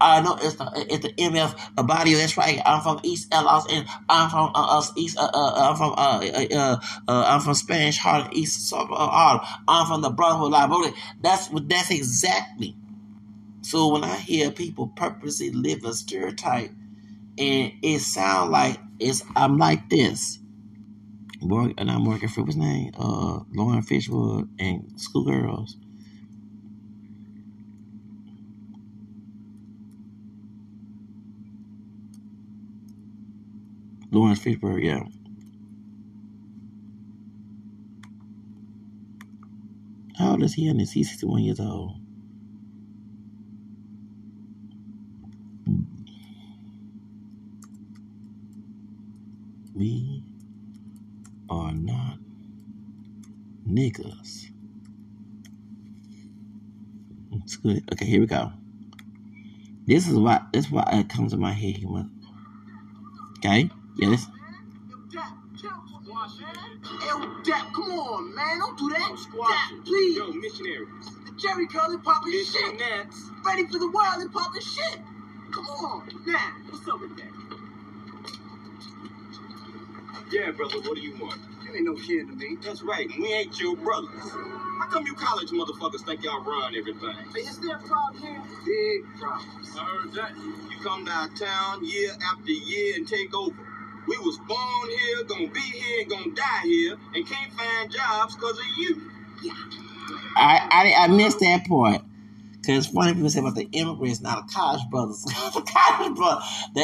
all 0.00 0.18
I 0.18 0.20
know 0.20 0.36
is 0.36 0.56
the 0.56 0.70
it's 0.88 1.04
the 1.04 1.12
MF 1.12 1.58
a 1.76 1.82
body 1.82 2.14
that's 2.14 2.36
right. 2.36 2.60
I'm 2.64 2.82
from 2.82 3.00
East 3.02 3.32
LA 3.32 3.64
and 3.70 3.86
I'm 4.08 4.30
from 4.30 4.50
uh, 4.54 4.78
uh 4.78 4.82
East 4.96 5.18
uh, 5.18 5.30
uh, 5.32 5.70
I'm 5.70 5.76
from 5.76 5.92
uh, 5.92 6.20
uh, 6.20 6.46
uh, 6.54 6.80
uh 7.08 7.24
I'm 7.26 7.40
from 7.40 7.54
Spanish 7.54 7.98
Harlem 7.98 8.28
East 8.32 8.72
uh, 8.72 9.38
I'm 9.68 9.86
from 9.86 10.02
the 10.02 10.10
Brotherhood 10.10 10.52
Liability 10.52 10.96
that's 11.20 11.50
what 11.50 11.68
that's 11.68 11.90
exactly 11.90 12.76
so 13.62 13.88
when 13.88 14.04
I 14.04 14.16
hear 14.16 14.50
people 14.52 14.88
purposely 14.88 15.50
live 15.50 15.84
a 15.84 15.94
stereotype, 15.94 16.70
and 17.38 17.72
it 17.82 18.00
sound 18.00 18.52
like 18.52 18.78
it's 19.00 19.24
I'm 19.36 19.58
like 19.58 19.90
this. 19.90 20.38
Work 21.42 21.74
and 21.78 21.90
I'm 21.90 22.04
working 22.04 22.28
for 22.28 22.42
what's 22.42 22.56
name? 22.56 22.92
Uh, 22.98 23.40
Lauren 23.52 23.82
Fishwood 23.82 24.48
and 24.58 24.92
Schoolgirls. 25.00 25.76
Laurence 34.12 34.40
Fishburne, 34.40 34.84
yeah. 34.84 35.02
How 40.18 40.32
old 40.32 40.44
is 40.44 40.54
he? 40.54 40.68
And 40.68 40.80
he's 40.80 41.10
61 41.10 41.42
years 41.42 41.60
old. 41.60 42.01
We 49.82 50.22
are 51.50 51.72
not 51.72 52.18
niggas. 53.68 54.46
It's 57.32 57.56
good. 57.56 57.82
Okay, 57.92 58.04
here 58.04 58.20
we 58.20 58.26
go. 58.26 58.52
This 59.84 60.06
is 60.06 60.14
why 60.14 60.42
this 60.52 60.66
is 60.66 60.70
why 60.70 60.88
it 60.92 61.08
comes 61.08 61.32
to 61.32 61.36
my 61.36 61.50
head. 61.50 61.82
Okay? 63.38 63.68
Yes. 63.96 64.28
Dap, 67.44 67.72
come 67.74 67.90
on, 67.90 68.34
man. 68.36 68.60
Don't 68.60 68.78
do 68.78 68.88
that. 68.90 69.16
Dap, 69.32 69.84
please. 69.84 70.16
Yo, 70.16 70.30
missionaries. 70.30 71.10
The 71.26 71.32
Jerry 71.40 71.66
curly 71.66 71.98
popping 71.98 72.32
shit. 72.44 72.80
Ready 73.44 73.66
for 73.66 73.80
the 73.80 73.90
world 73.90 74.18
and 74.18 74.32
popping 74.32 74.62
shit. 74.62 75.00
Come 75.50 75.66
on. 75.66 76.08
Now, 76.24 76.52
what's 76.70 76.86
up 76.86 77.00
with 77.00 77.16
that? 77.16 77.41
Yeah, 80.32 80.50
brother, 80.52 80.80
what 80.80 80.96
do 80.96 81.02
you 81.02 81.14
want? 81.20 81.40
You 81.64 81.74
ain't 81.76 81.84
no 81.86 81.94
kid 81.94 82.28
to 82.28 82.34
me. 82.36 82.58
That's 82.64 82.82
right, 82.82 83.08
we 83.18 83.32
ain't 83.32 83.60
your 83.60 83.76
brothers. 83.76 84.10
How 84.80 84.88
come 84.90 85.06
you 85.06 85.14
college 85.14 85.50
motherfuckers 85.50 86.04
think 86.06 86.24
y'all 86.24 86.42
run 86.44 86.74
everything? 86.76 87.16
Is 87.36 87.58
there 87.60 87.76
a 87.76 87.80
problem 87.80 88.22
here? 88.22 88.42
Big 88.66 89.20
problems. 89.20 89.76
I 89.78 89.84
heard 89.84 90.14
that. 90.14 90.32
You 90.36 90.78
come 90.82 91.06
to 91.06 91.12
our 91.12 91.28
downtown 91.28 91.84
year 91.86 92.10
after 92.32 92.50
year 92.52 92.94
and 92.96 93.08
take 93.08 93.34
over. 93.34 93.56
We 94.08 94.18
was 94.18 94.38
born 94.48 94.90
here, 95.00 95.24
gonna 95.28 95.48
be 95.52 95.60
here, 95.60 96.00
and 96.02 96.10
gonna 96.10 96.34
die 96.34 96.62
here, 96.64 96.96
and 97.14 97.26
can't 97.26 97.52
find 97.54 97.92
jobs 97.92 98.34
because 98.36 98.58
of 98.58 98.66
you. 98.78 99.02
I, 100.36 100.68
I 100.70 101.04
I 101.04 101.08
missed 101.08 101.40
that 101.40 101.66
part. 101.66 102.02
Cause 102.66 102.86
funny 102.88 103.14
people 103.14 103.30
say 103.30 103.40
about 103.40 103.56
the 103.56 103.68
immigrants, 103.72 104.20
not 104.20 104.46
the 104.48 104.54
college 104.54 104.82
brothers. 104.90 105.24
the 105.24 105.62
college 105.62 106.16
brothers, 106.16 106.44
the 106.74 106.82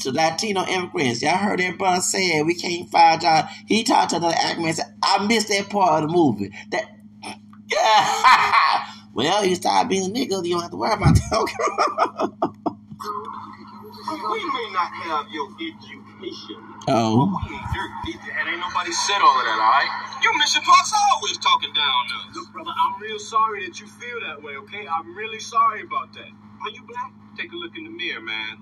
to 0.00 0.12
Latino 0.12 0.64
immigrants. 0.66 1.22
Y'all 1.22 1.36
heard 1.36 1.60
that 1.60 1.78
brother 1.78 2.00
saying 2.00 2.46
we 2.46 2.54
can't 2.54 2.88
find 2.90 3.20
jobs. 3.20 3.52
He 3.66 3.84
talked 3.84 4.10
to 4.10 4.16
another 4.16 4.34
actor 4.38 4.60
and 4.60 4.74
said, 4.74 4.94
I 5.02 5.26
missed 5.26 5.48
that 5.48 5.68
part 5.70 6.04
of 6.04 6.10
the 6.10 6.16
movie. 6.16 6.52
That 6.70 6.84
yeah. 7.68 8.84
well, 9.14 9.44
you 9.44 9.54
start 9.54 9.88
being 9.88 10.10
a 10.10 10.12
nigga, 10.12 10.44
you 10.44 10.54
don't 10.54 10.62
have 10.62 10.70
to 10.70 10.76
worry 10.76 10.94
about 10.94 11.14
that. 11.14 12.32
we 14.08 14.40
may 14.40 14.68
not 14.72 14.90
have 15.04 15.26
your 15.30 15.48
education. 15.52 16.56
Oh. 16.88 17.28
We 17.48 17.54
ain't 17.54 17.68
dirt 17.74 17.92
either, 18.08 18.32
and 18.40 18.48
ain't 18.48 18.60
nobody 18.60 18.92
said 18.92 19.20
all 19.20 19.36
of 19.36 19.44
that, 19.44 19.58
all 19.60 19.72
right? 19.76 19.92
You 20.22 20.32
Mission 20.38 20.62
Park's 20.62 20.92
always 21.12 21.36
talking 21.38 21.72
down 21.74 22.08
to 22.08 22.14
us. 22.24 22.36
Look, 22.36 22.52
brother, 22.52 22.72
I'm 22.72 23.00
real 23.00 23.18
sorry 23.18 23.66
that 23.66 23.78
you 23.80 23.86
feel 23.86 24.20
that 24.26 24.42
way, 24.42 24.56
okay? 24.64 24.86
I'm 24.88 25.14
really 25.14 25.38
sorry 25.38 25.82
about 25.82 26.14
that. 26.14 26.32
Are 26.62 26.70
you 26.70 26.82
black? 26.88 27.12
Take 27.36 27.52
a 27.52 27.56
look 27.56 27.76
in 27.76 27.84
the 27.84 27.90
mirror, 27.90 28.20
man. 28.20 28.58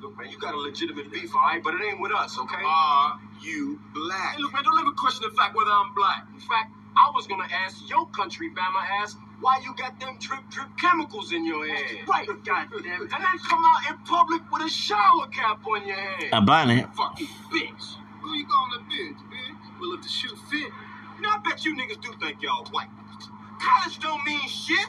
Look, 0.00 0.18
man, 0.18 0.30
you 0.30 0.38
got 0.38 0.54
a 0.54 0.58
legitimate 0.58 1.10
beef, 1.10 1.34
all 1.34 1.42
right? 1.42 1.62
But 1.62 1.74
it 1.74 1.80
ain't 1.82 2.00
with 2.00 2.12
us, 2.12 2.38
okay? 2.38 2.62
Are 2.64 3.18
you 3.42 3.80
black? 3.94 4.36
Hey, 4.36 4.42
look, 4.42 4.52
man, 4.52 4.62
don't 4.64 4.78
ever 4.80 4.92
question 4.92 5.26
the 5.28 5.34
fact 5.34 5.56
whether 5.56 5.70
I'm 5.70 5.94
black. 5.94 6.26
In 6.34 6.40
fact, 6.40 6.72
I 6.96 7.10
was 7.14 7.26
gonna 7.26 7.48
ask 7.64 7.88
your 7.88 8.06
country 8.08 8.50
Bama 8.50 8.82
ass 9.02 9.16
why 9.40 9.60
you 9.64 9.74
got 9.76 9.98
them 10.00 10.16
drip 10.18 10.48
drip 10.50 10.68
chemicals 10.78 11.32
in 11.32 11.44
your 11.44 11.66
head. 11.66 12.08
Right, 12.08 12.26
goddamn 12.26 12.72
it. 12.72 12.86
And 12.86 13.10
then 13.10 13.38
come 13.48 13.62
out 13.64 13.90
in 13.90 13.98
public 14.04 14.42
with 14.52 14.62
a 14.62 14.68
shower 14.70 15.26
cap 15.28 15.66
on 15.66 15.86
your 15.86 15.96
head. 15.96 16.30
I 16.32 16.38
A 16.38 16.40
bonnet. 16.40 16.88
Fucking 16.94 17.26
bitch. 17.52 17.84
Who 18.22 18.34
you 18.34 18.46
calling 18.46 18.80
a 18.80 18.84
bitch, 18.90 19.18
bitch? 19.30 19.80
Well, 19.80 19.94
if 19.94 20.02
the 20.02 20.08
shoe 20.08 20.34
fit, 20.50 20.72
You 21.16 21.22
know, 21.22 21.30
I 21.30 21.38
bet 21.44 21.64
you 21.64 21.76
niggas 21.76 22.00
do 22.02 22.12
think 22.20 22.42
y'all 22.42 22.64
white. 22.72 22.88
College 23.60 23.98
don't 24.00 24.24
mean 24.24 24.48
shit. 24.48 24.88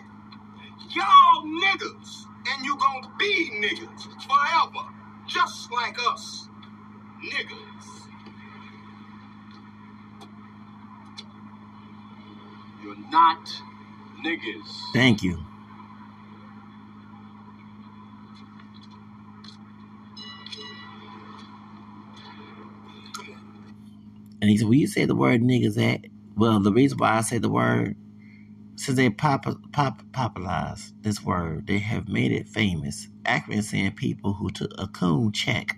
Y'all 0.91 1.43
niggas. 1.45 2.25
And 2.49 2.65
you 2.65 2.77
gonna 2.77 3.11
be 3.19 3.51
niggas 3.61 4.03
forever. 4.23 4.87
Just 5.27 5.71
like 5.71 5.97
us. 6.11 6.47
Niggas. 7.23 8.07
you're 12.83 12.97
not 13.11 13.51
niggas. 14.23 14.93
Thank 14.93 15.23
you. 15.23 15.43
And 24.41 24.49
he 24.49 24.57
said, 24.57 24.65
"Well, 24.67 24.75
you 24.75 24.87
say 24.87 25.05
the 25.05 25.15
word 25.15 25.41
niggas 25.41 25.77
at 25.81 26.05
well, 26.35 26.59
the 26.59 26.71
reason 26.71 26.99
why 26.99 27.17
I 27.17 27.21
say 27.21 27.39
the 27.39 27.49
word, 27.49 27.95
since 28.77 28.97
they 28.97 29.09
pop, 29.11 29.45
pop 29.73 30.03
popularized 30.13 31.03
this 31.03 31.23
word, 31.23 31.67
they 31.67 31.79
have 31.79 32.09
made 32.09 32.33
it 32.33 32.49
famous. 32.49 33.09
Accurate 33.25 33.65
saying 33.65 33.93
people 33.93 34.33
who 34.35 34.51
took 34.51 34.73
a 34.79 34.87
coon 34.87 35.33
check 35.33 35.77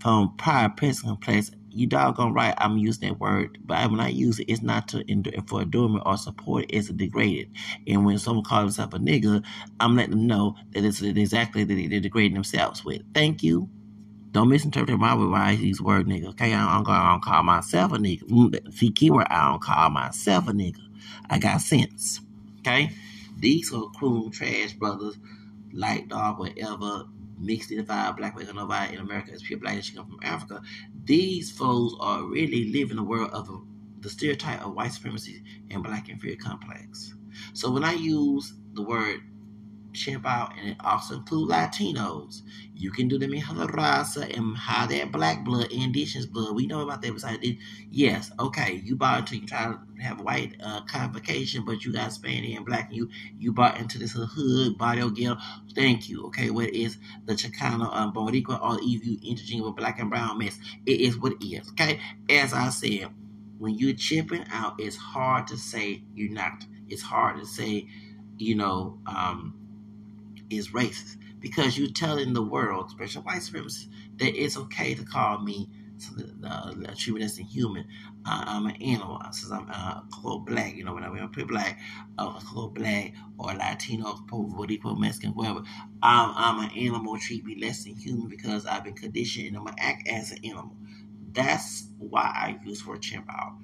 from 0.00 0.36
prior 0.38 0.70
prison 0.70 1.16
place. 1.18 1.52
You 1.70 1.88
doggone 1.88 2.34
right, 2.34 2.54
I'm 2.58 2.78
using 2.78 3.10
that 3.10 3.20
word, 3.20 3.58
but 3.66 3.90
when 3.90 4.00
I 4.00 4.10
use 4.10 4.40
it, 4.40 4.46
it's 4.50 4.62
not 4.62 4.88
to 4.90 5.10
endure, 5.10 5.34
for 5.48 5.62
adornment 5.62 6.04
or 6.06 6.18
support. 6.18 6.66
It's 6.70 6.88
degraded. 6.90 7.50
And 7.88 8.06
when 8.06 8.18
someone 8.18 8.44
calls 8.44 8.76
himself 8.76 8.94
a 8.94 8.98
nigga, 8.98 9.44
I'm 9.80 9.96
letting 9.96 10.12
them 10.12 10.28
know 10.28 10.56
that 10.72 10.84
it's 10.84 11.02
exactly 11.02 11.64
that 11.64 11.90
they're 11.90 12.00
degrading 12.00 12.34
themselves 12.34 12.84
with. 12.84 13.02
Thank 13.14 13.42
you. 13.44 13.70
Don't 14.32 14.50
misinterpret 14.50 14.98
my 14.98 15.14
why 15.14 15.48
I 15.48 15.52
use 15.52 15.82
word 15.82 16.06
nigga. 16.06 16.28
Okay, 16.30 16.54
I 16.54 16.76
don't, 16.76 16.88
I 16.88 17.10
don't 17.12 17.24
call 17.24 17.42
myself 17.42 17.92
a 17.92 17.98
nigga. 17.98 18.24
Mm, 18.24 18.74
See, 18.74 18.92
keyword, 18.92 19.26
I 19.30 19.50
don't 19.50 19.62
call 19.62 19.90
myself 19.90 20.48
a 20.48 20.52
nigga. 20.52 20.80
I 21.30 21.38
got 21.40 21.62
sense. 21.62 22.20
Okay, 22.68 22.90
these 23.38 23.72
are 23.72 23.88
cool 23.98 24.30
trash 24.30 24.74
brothers 24.74 25.16
light, 25.72 26.08
dark, 26.08 26.38
whatever, 26.38 27.04
mixed 27.38 27.70
in 27.70 27.78
identified, 27.78 28.16
black, 28.16 28.36
white, 28.36 28.46
and 28.46 28.58
nobody 28.58 28.94
in 28.94 29.00
America 29.00 29.32
is 29.32 29.42
pure 29.42 29.58
black 29.58 29.76
and 29.76 29.84
she 29.84 29.96
come 29.96 30.04
from 30.06 30.18
Africa. 30.22 30.60
These 31.04 31.50
folks 31.50 31.94
are 31.98 32.24
really 32.24 32.70
living 32.70 32.96
the 32.96 33.02
world 33.02 33.30
of 33.30 33.48
um, 33.48 33.68
the 34.00 34.10
stereotype 34.10 34.62
of 34.66 34.74
white 34.74 34.92
supremacy 34.92 35.42
and 35.70 35.82
black 35.82 36.10
inferior 36.10 36.36
complex. 36.36 37.14
So 37.54 37.70
when 37.70 37.84
I 37.84 37.94
use 37.94 38.52
the 38.74 38.82
word 38.82 39.20
chimp 39.92 40.26
out 40.26 40.52
and 40.58 40.70
it 40.70 40.76
also 40.80 41.16
include 41.16 41.50
Latinos, 41.50 42.42
you 42.74 42.90
can 42.90 43.08
do 43.08 43.18
them 43.18 43.34
in 43.34 43.42
raza 43.42 44.36
and 44.36 44.56
how 44.56 44.86
that 44.86 45.10
black 45.10 45.44
blood, 45.44 45.70
indigenous 45.72 46.26
blood. 46.26 46.54
We 46.54 46.66
know 46.66 46.80
about 46.80 47.02
that 47.02 47.12
beside 47.12 47.44
it. 47.44 47.56
Yes, 47.90 48.30
okay, 48.38 48.80
you 48.84 48.96
bought 48.96 49.20
into 49.20 49.36
you 49.36 49.46
try 49.46 49.66
to 49.66 50.02
have 50.02 50.20
white 50.20 50.56
uh, 50.62 50.82
convocation, 50.82 51.64
but 51.64 51.84
you 51.84 51.92
got 51.92 52.12
Spanish 52.12 52.56
and 52.56 52.64
black, 52.64 52.88
and 52.88 52.96
you 52.96 53.08
you 53.38 53.52
bought 53.52 53.78
into 53.78 53.98
this 53.98 54.12
hood 54.12 54.78
barrio 54.78 55.10
ghetto. 55.10 55.36
Thank 55.74 56.08
you. 56.08 56.26
Okay, 56.26 56.50
what 56.50 56.70
is 56.70 56.98
the 57.24 57.34
Chicano, 57.34 57.94
um, 57.94 58.12
Boricua, 58.12 58.62
or 58.62 58.78
if 58.80 59.04
you 59.06 59.18
interchange 59.22 59.62
with 59.62 59.76
black 59.76 59.98
and 59.98 60.10
brown 60.10 60.38
mess, 60.38 60.58
it 60.86 61.00
is 61.00 61.18
what 61.18 61.32
it 61.32 61.44
is. 61.44 61.68
Okay, 61.70 62.00
as 62.28 62.52
I 62.52 62.68
said, 62.68 63.08
when 63.58 63.74
you're 63.74 63.94
chimping 63.94 64.46
out, 64.50 64.74
it's 64.78 64.96
hard 64.96 65.46
to 65.48 65.56
say 65.56 66.02
you're 66.14 66.32
not. 66.32 66.64
It's 66.88 67.02
hard 67.02 67.38
to 67.40 67.46
say, 67.46 67.86
you 68.38 68.54
know, 68.54 68.98
um, 69.06 69.54
is 70.50 70.70
racist 70.70 71.16
because 71.40 71.78
you're 71.78 71.90
telling 71.90 72.32
the 72.32 72.42
world, 72.42 72.86
especially 72.88 73.22
white 73.22 73.40
supremacists, 73.40 73.88
that 74.16 74.34
it's 74.34 74.56
okay 74.56 74.94
to 74.94 75.04
call 75.04 75.38
me 75.38 75.68
uh, 76.44 76.72
treat 76.96 77.14
me 77.14 77.22
as 77.22 77.38
inhuman. 77.38 77.86
Uh, 78.24 78.44
I'm 78.46 78.66
an 78.66 78.80
animal 78.82 79.20
since 79.32 79.50
I'm 79.50 79.68
uh, 79.70 80.02
quote 80.12 80.46
black. 80.46 80.76
You 80.76 80.84
know, 80.84 80.94
when 80.94 81.04
I 81.04 81.26
put 81.26 81.48
black, 81.48 81.80
uh, 82.18 82.38
quote 82.40 82.74
black 82.74 83.14
or 83.38 83.52
Latino, 83.54 84.14
Puerto 84.28 84.66
Rico, 84.66 84.94
Mexican, 84.94 85.30
whatever. 85.30 85.62
I'm, 86.02 86.32
I'm 86.34 86.64
an 86.64 86.76
animal. 86.76 87.18
Treat 87.18 87.44
me 87.44 87.56
less 87.60 87.84
than 87.84 87.96
human 87.96 88.28
because 88.28 88.66
I've 88.66 88.84
been 88.84 88.94
conditioned 88.94 89.48
and 89.48 89.56
I'm 89.56 89.64
gonna 89.64 89.76
act 89.78 90.08
as 90.08 90.30
an 90.32 90.44
animal. 90.44 90.76
That's 91.32 91.88
why 91.98 92.22
I 92.22 92.58
use 92.64 92.80
for 92.80 92.96
chimp 92.96 93.26
out. 93.30 93.54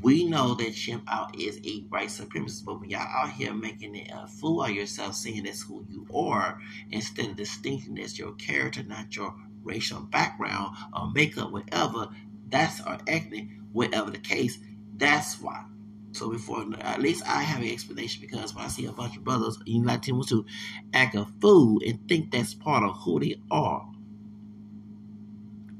We 0.00 0.24
know 0.24 0.54
that 0.54 0.74
chimp 0.74 1.04
out 1.08 1.38
is 1.38 1.60
a 1.64 1.80
white 1.88 2.08
supremacist, 2.08 2.64
but 2.64 2.80
when 2.80 2.90
y'all 2.90 3.00
out 3.00 3.32
here 3.32 3.54
making 3.54 3.94
it 3.94 4.10
a 4.12 4.26
fool 4.26 4.62
of 4.62 4.70
yourself, 4.70 5.14
saying 5.14 5.44
that's 5.44 5.62
who 5.62 5.84
you 5.88 6.06
are, 6.14 6.60
instead 6.90 7.30
of 7.30 7.36
distincting 7.36 7.94
that's 7.94 8.18
your 8.18 8.32
character, 8.32 8.82
not 8.82 9.14
your 9.16 9.34
racial 9.62 10.00
background 10.00 10.76
or 10.92 11.10
makeup, 11.12 11.52
whatever, 11.52 12.08
that's 12.48 12.80
our 12.80 12.98
ethnic, 13.06 13.48
whatever 13.72 14.10
the 14.10 14.18
case, 14.18 14.58
that's 14.96 15.40
why. 15.40 15.64
So 16.12 16.30
before, 16.30 16.64
at 16.80 17.00
least 17.00 17.26
I 17.26 17.42
have 17.42 17.62
an 17.62 17.68
explanation 17.68 18.20
because 18.20 18.54
when 18.54 18.64
I 18.64 18.68
see 18.68 18.86
a 18.86 18.92
bunch 18.92 19.16
of 19.16 19.24
brothers, 19.24 19.58
even 19.66 19.86
Latinos 19.86 20.30
who 20.30 20.44
act 20.92 21.14
a 21.14 21.26
fool 21.40 21.80
and 21.86 22.08
think 22.08 22.30
that's 22.30 22.54
part 22.54 22.82
of 22.82 22.96
who 22.96 23.20
they 23.20 23.40
are, 23.50 23.88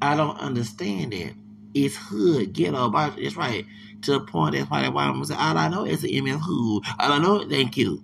I 0.01 0.17
don't 0.17 0.39
understand 0.39 1.13
it. 1.15 1.35
It's 1.75 1.97
hood, 1.97 2.53
ghetto, 2.53 2.87
about 2.87 3.19
it's 3.19 3.37
right 3.37 3.67
to 4.03 4.13
the 4.13 4.21
point 4.21 4.55
that's 4.55 4.71
why 4.71 4.89
why 4.89 5.05
I'm 5.05 5.25
saying 5.25 5.41
all 5.41 5.59
I 5.59 5.69
know 5.69 5.85
is 5.87 6.03
the 6.03 6.21
MS 6.21 6.43
who. 6.45 6.83
All 6.99 7.13
I 7.13 7.19
know, 7.19 7.49
thank 7.49 7.77
you. 7.77 8.03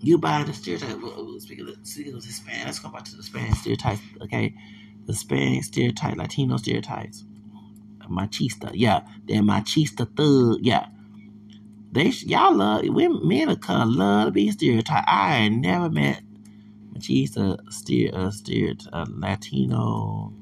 You 0.00 0.18
buy 0.18 0.44
the 0.44 0.52
stereotype. 0.54 0.98
Speaking 1.40 1.68
of, 1.68 1.76
speaking 1.82 2.14
of 2.14 2.24
Hispanic, 2.24 2.66
let's 2.66 2.78
go 2.78 2.90
back 2.90 3.04
to 3.06 3.16
the 3.16 3.22
Spanish 3.22 3.58
stereotypes. 3.60 4.00
Okay, 4.22 4.54
the 5.06 5.14
Spanish 5.14 5.66
stereotype, 5.66 6.16
Latino 6.16 6.56
stereotypes, 6.58 7.24
machista. 8.10 8.70
Yeah, 8.74 9.02
they're 9.26 9.42
machista 9.42 10.08
thug. 10.16 10.60
Yeah, 10.62 10.88
they 11.92 12.08
y'all 12.26 12.54
love 12.54 12.82
women, 12.88 13.26
men 13.28 13.48
of 13.50 13.60
color 13.60 13.86
love 13.86 14.26
to 14.28 14.32
be 14.32 14.50
stereotyped. 14.52 15.08
I 15.08 15.36
ain't 15.38 15.56
never 15.62 15.90
met 15.90 16.22
machista 16.94 17.58
steer 17.72 18.10
uh, 18.14 18.30
stereotype 18.30 18.88
uh, 18.92 19.06
Latino 19.10 20.32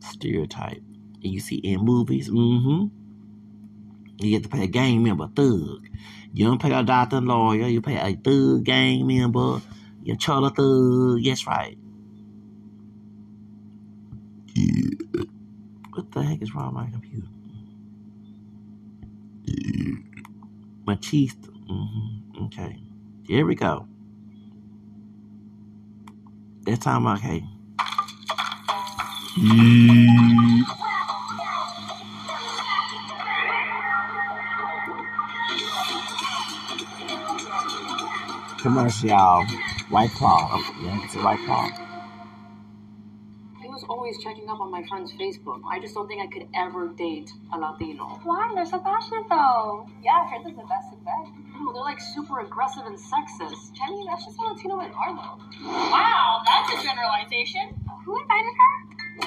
stereotype. 0.00 0.82
And 1.22 1.32
you 1.32 1.40
see 1.40 1.56
in 1.56 1.80
movies, 1.80 2.28
mm-hmm. 2.30 2.86
You 4.20 4.30
get 4.30 4.42
to 4.42 4.50
play 4.50 4.64
a 4.64 4.66
gang 4.66 5.02
member, 5.02 5.28
thug. 5.34 5.88
You 6.34 6.44
don't 6.44 6.60
pay 6.60 6.72
a 6.72 6.82
doctor 6.82 7.16
and 7.16 7.26
lawyer, 7.26 7.66
you 7.66 7.80
pay 7.80 7.96
a 7.96 8.14
thug 8.14 8.64
gang 8.64 9.06
member, 9.06 9.62
you 10.02 10.14
charter 10.16 10.54
thug, 10.54 11.20
yes 11.20 11.46
right. 11.46 11.78
Yeah. 14.54 15.24
What 15.94 16.12
the 16.12 16.22
heck 16.22 16.42
is 16.42 16.54
wrong 16.54 16.74
with 16.74 16.84
my 16.84 16.90
computer? 16.90 17.28
Yeah. 19.44 19.94
Machista. 20.86 21.48
Mm-hmm. 21.70 22.44
Okay. 22.44 22.76
Here 23.26 23.46
we 23.46 23.54
go. 23.54 23.86
This 26.62 26.78
time, 26.78 27.06
okay. 27.06 27.42
Yeah. 29.38 30.64
Commercial 38.60 39.44
White 39.88 40.10
Claw. 40.12 40.60
Yeah, 40.82 41.04
it's 41.04 41.14
a 41.14 41.18
White 41.18 41.40
Claw. 41.46 41.68
He 43.60 43.68
was 43.68 43.84
always 43.88 44.18
checking 44.22 44.48
up 44.48 44.60
on 44.60 44.70
my 44.70 44.82
friend's 44.88 45.12
Facebook. 45.12 45.60
I 45.68 45.80
just 45.80 45.94
don't 45.94 46.08
think 46.08 46.20
I 46.22 46.26
could 46.26 46.48
ever 46.54 46.88
date 46.88 47.30
a 47.52 47.58
Latino. 47.58 48.20
Why? 48.24 48.52
They're 48.54 48.66
so 48.66 48.80
passionate 48.80 49.28
though. 49.28 49.88
Yeah, 50.02 50.12
I 50.12 50.26
heard 50.28 50.44
they're 50.44 50.52
the 50.52 50.68
best 50.68 50.92
in 50.92 51.00
bed. 51.04 51.24
No, 51.56 51.72
they're 51.72 51.82
like 51.82 52.00
super 52.00 52.40
aggressive 52.40 52.84
and 52.86 52.96
sexist. 52.96 53.72
Jenny, 53.76 54.04
that's 54.08 54.24
just 54.24 54.36
how 54.38 54.52
Latino 54.52 54.76
men 54.76 54.92
are 54.92 55.14
though. 55.14 55.38
Wow, 55.64 56.40
that's 56.44 56.80
a 56.80 56.86
generalization. 56.86 57.76
Who 58.04 58.20
invited 58.20 58.54
her? 58.56 58.79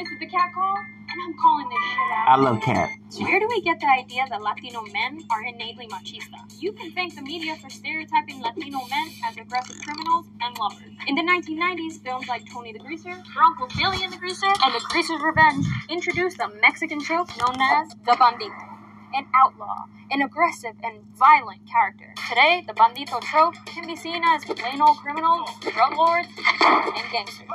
Is 0.03 0.11
it 0.11 0.19
the 0.19 0.27
cat 0.27 0.51
call? 0.53 0.75
And 0.75 1.17
I'm 1.23 1.33
calling 1.39 1.69
this 1.69 1.79
shit 1.79 2.11
out. 2.11 2.27
I 2.27 2.35
love 2.35 2.61
cats. 2.61 2.91
Where 3.21 3.39
do 3.39 3.47
we 3.47 3.61
get 3.61 3.79
the 3.79 3.87
idea 3.87 4.25
that 4.29 4.41
Latino 4.41 4.83
men 4.91 5.23
are 5.31 5.45
innately 5.45 5.87
machista? 5.87 6.43
You 6.59 6.73
can 6.73 6.91
thank 6.91 7.15
the 7.15 7.21
media 7.21 7.55
for 7.55 7.69
stereotyping 7.69 8.41
Latino 8.41 8.79
men 8.89 9.07
as 9.25 9.37
aggressive 9.37 9.79
criminals 9.81 10.25
and 10.41 10.57
lovers. 10.57 10.91
In 11.07 11.15
the 11.15 11.21
1990s, 11.21 12.03
films 12.03 12.27
like 12.27 12.43
Tony 12.51 12.73
the 12.73 12.79
Greaser, 12.79 13.11
Her 13.13 13.43
Uncle 13.43 13.69
Billy 13.77 14.03
and 14.03 14.11
the 14.11 14.17
Greaser, 14.17 14.51
and 14.61 14.75
The 14.75 14.83
Greaser's 14.89 15.21
Revenge 15.21 15.65
introduced 15.89 16.37
a 16.41 16.49
Mexican 16.59 17.01
trope 17.01 17.29
known 17.39 17.55
as 17.61 17.95
the 18.03 18.17
bandito 18.19 18.72
an 19.13 19.25
outlaw, 19.33 19.85
an 20.11 20.21
aggressive 20.21 20.73
and 20.83 21.03
violent 21.17 21.61
character. 21.69 22.13
Today, 22.29 22.63
the 22.65 22.73
bandito 22.73 23.21
trope 23.21 23.55
can 23.65 23.85
be 23.87 23.95
seen 23.95 24.21
as 24.25 24.43
plain 24.45 24.81
old 24.81 24.97
criminals, 24.97 25.49
drug 25.61 25.97
lords, 25.97 26.27
and 26.61 27.11
gangsters. 27.11 27.47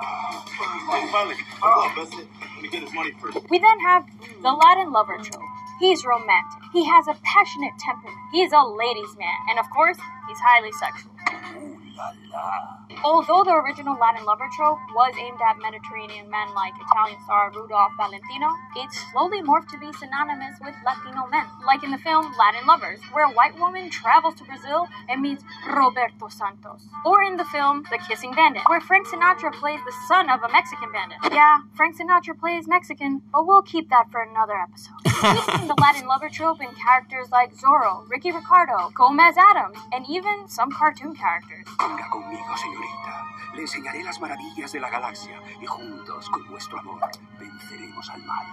We 3.50 3.58
then 3.58 3.80
have 3.80 4.06
the 4.42 4.50
Latin 4.50 4.92
lover 4.92 5.18
trope. 5.18 5.42
He's 5.80 6.04
romantic. 6.04 6.60
He 6.72 6.84
has 6.84 7.06
a 7.06 7.14
passionate 7.22 7.78
temperament. 7.78 8.18
He's 8.32 8.52
a 8.52 8.62
ladies' 8.62 9.16
man. 9.18 9.38
And 9.50 9.58
of 9.58 9.70
course, 9.70 9.98
he's 10.28 10.38
highly 10.38 10.72
sexual. 10.72 11.77
Although 13.04 13.44
the 13.44 13.54
original 13.54 13.96
Latin 13.98 14.24
lover 14.24 14.48
trope 14.56 14.78
was 14.94 15.14
aimed 15.18 15.38
at 15.40 15.58
Mediterranean 15.58 16.30
men 16.30 16.52
like 16.54 16.72
Italian 16.80 17.18
star 17.24 17.52
Rudolph 17.54 17.92
Valentino, 17.96 18.48
it 18.76 18.90
slowly 19.12 19.42
morphed 19.42 19.68
to 19.70 19.78
be 19.78 19.92
synonymous 19.92 20.58
with 20.60 20.74
Latino 20.84 21.26
men, 21.28 21.46
like 21.64 21.84
in 21.84 21.90
the 21.90 21.98
film 21.98 22.34
Latin 22.38 22.66
Lovers, 22.66 23.00
where 23.12 23.26
a 23.26 23.32
white 23.32 23.56
woman 23.58 23.90
travels 23.90 24.34
to 24.36 24.44
Brazil 24.44 24.88
and 25.08 25.22
meets 25.22 25.44
Roberto 25.68 26.28
Santos. 26.28 26.88
Or 27.04 27.22
in 27.22 27.36
the 27.36 27.44
film 27.46 27.84
The 27.90 27.98
Kissing 27.98 28.34
Bandit, 28.34 28.62
where 28.66 28.80
Frank 28.80 29.06
Sinatra 29.06 29.52
plays 29.52 29.80
the 29.84 29.94
son 30.08 30.28
of 30.30 30.42
a 30.42 30.48
Mexican 30.48 30.90
bandit. 30.92 31.18
Yeah, 31.30 31.62
Frank 31.74 31.98
Sinatra 31.98 32.38
plays 32.38 32.66
Mexican, 32.66 33.22
but 33.32 33.46
we'll 33.46 33.62
keep 33.62 33.90
that 33.90 34.10
for 34.10 34.22
another 34.22 34.54
episode. 34.58 34.98
We've 35.22 35.58
seen 35.58 35.68
the 35.68 35.78
Latin 35.80 36.06
lover 36.06 36.28
trope 36.28 36.60
in 36.60 36.68
characters 36.74 37.30
like 37.30 37.54
Zorro, 37.54 38.08
Ricky 38.08 38.32
Ricardo, 38.32 38.90
Gomez 38.94 39.36
Addams, 39.36 39.78
and 39.92 40.04
even 40.08 40.48
some 40.48 40.70
cartoon 40.72 41.14
characters. 41.14 41.66
Venga 41.88 42.10
conmigo, 42.10 42.56
señorita. 42.56 43.24
Le 43.54 43.62
enseñaré 43.62 44.02
las 44.04 44.20
maravillas 44.20 44.72
de 44.72 44.80
la 44.80 44.90
galaxia 44.90 45.40
y 45.58 45.64
juntos, 45.64 46.28
con 46.28 46.46
nuestro 46.50 46.78
amor, 46.78 47.00
venceremos 47.38 48.10
al 48.10 48.22
mal. 48.24 48.46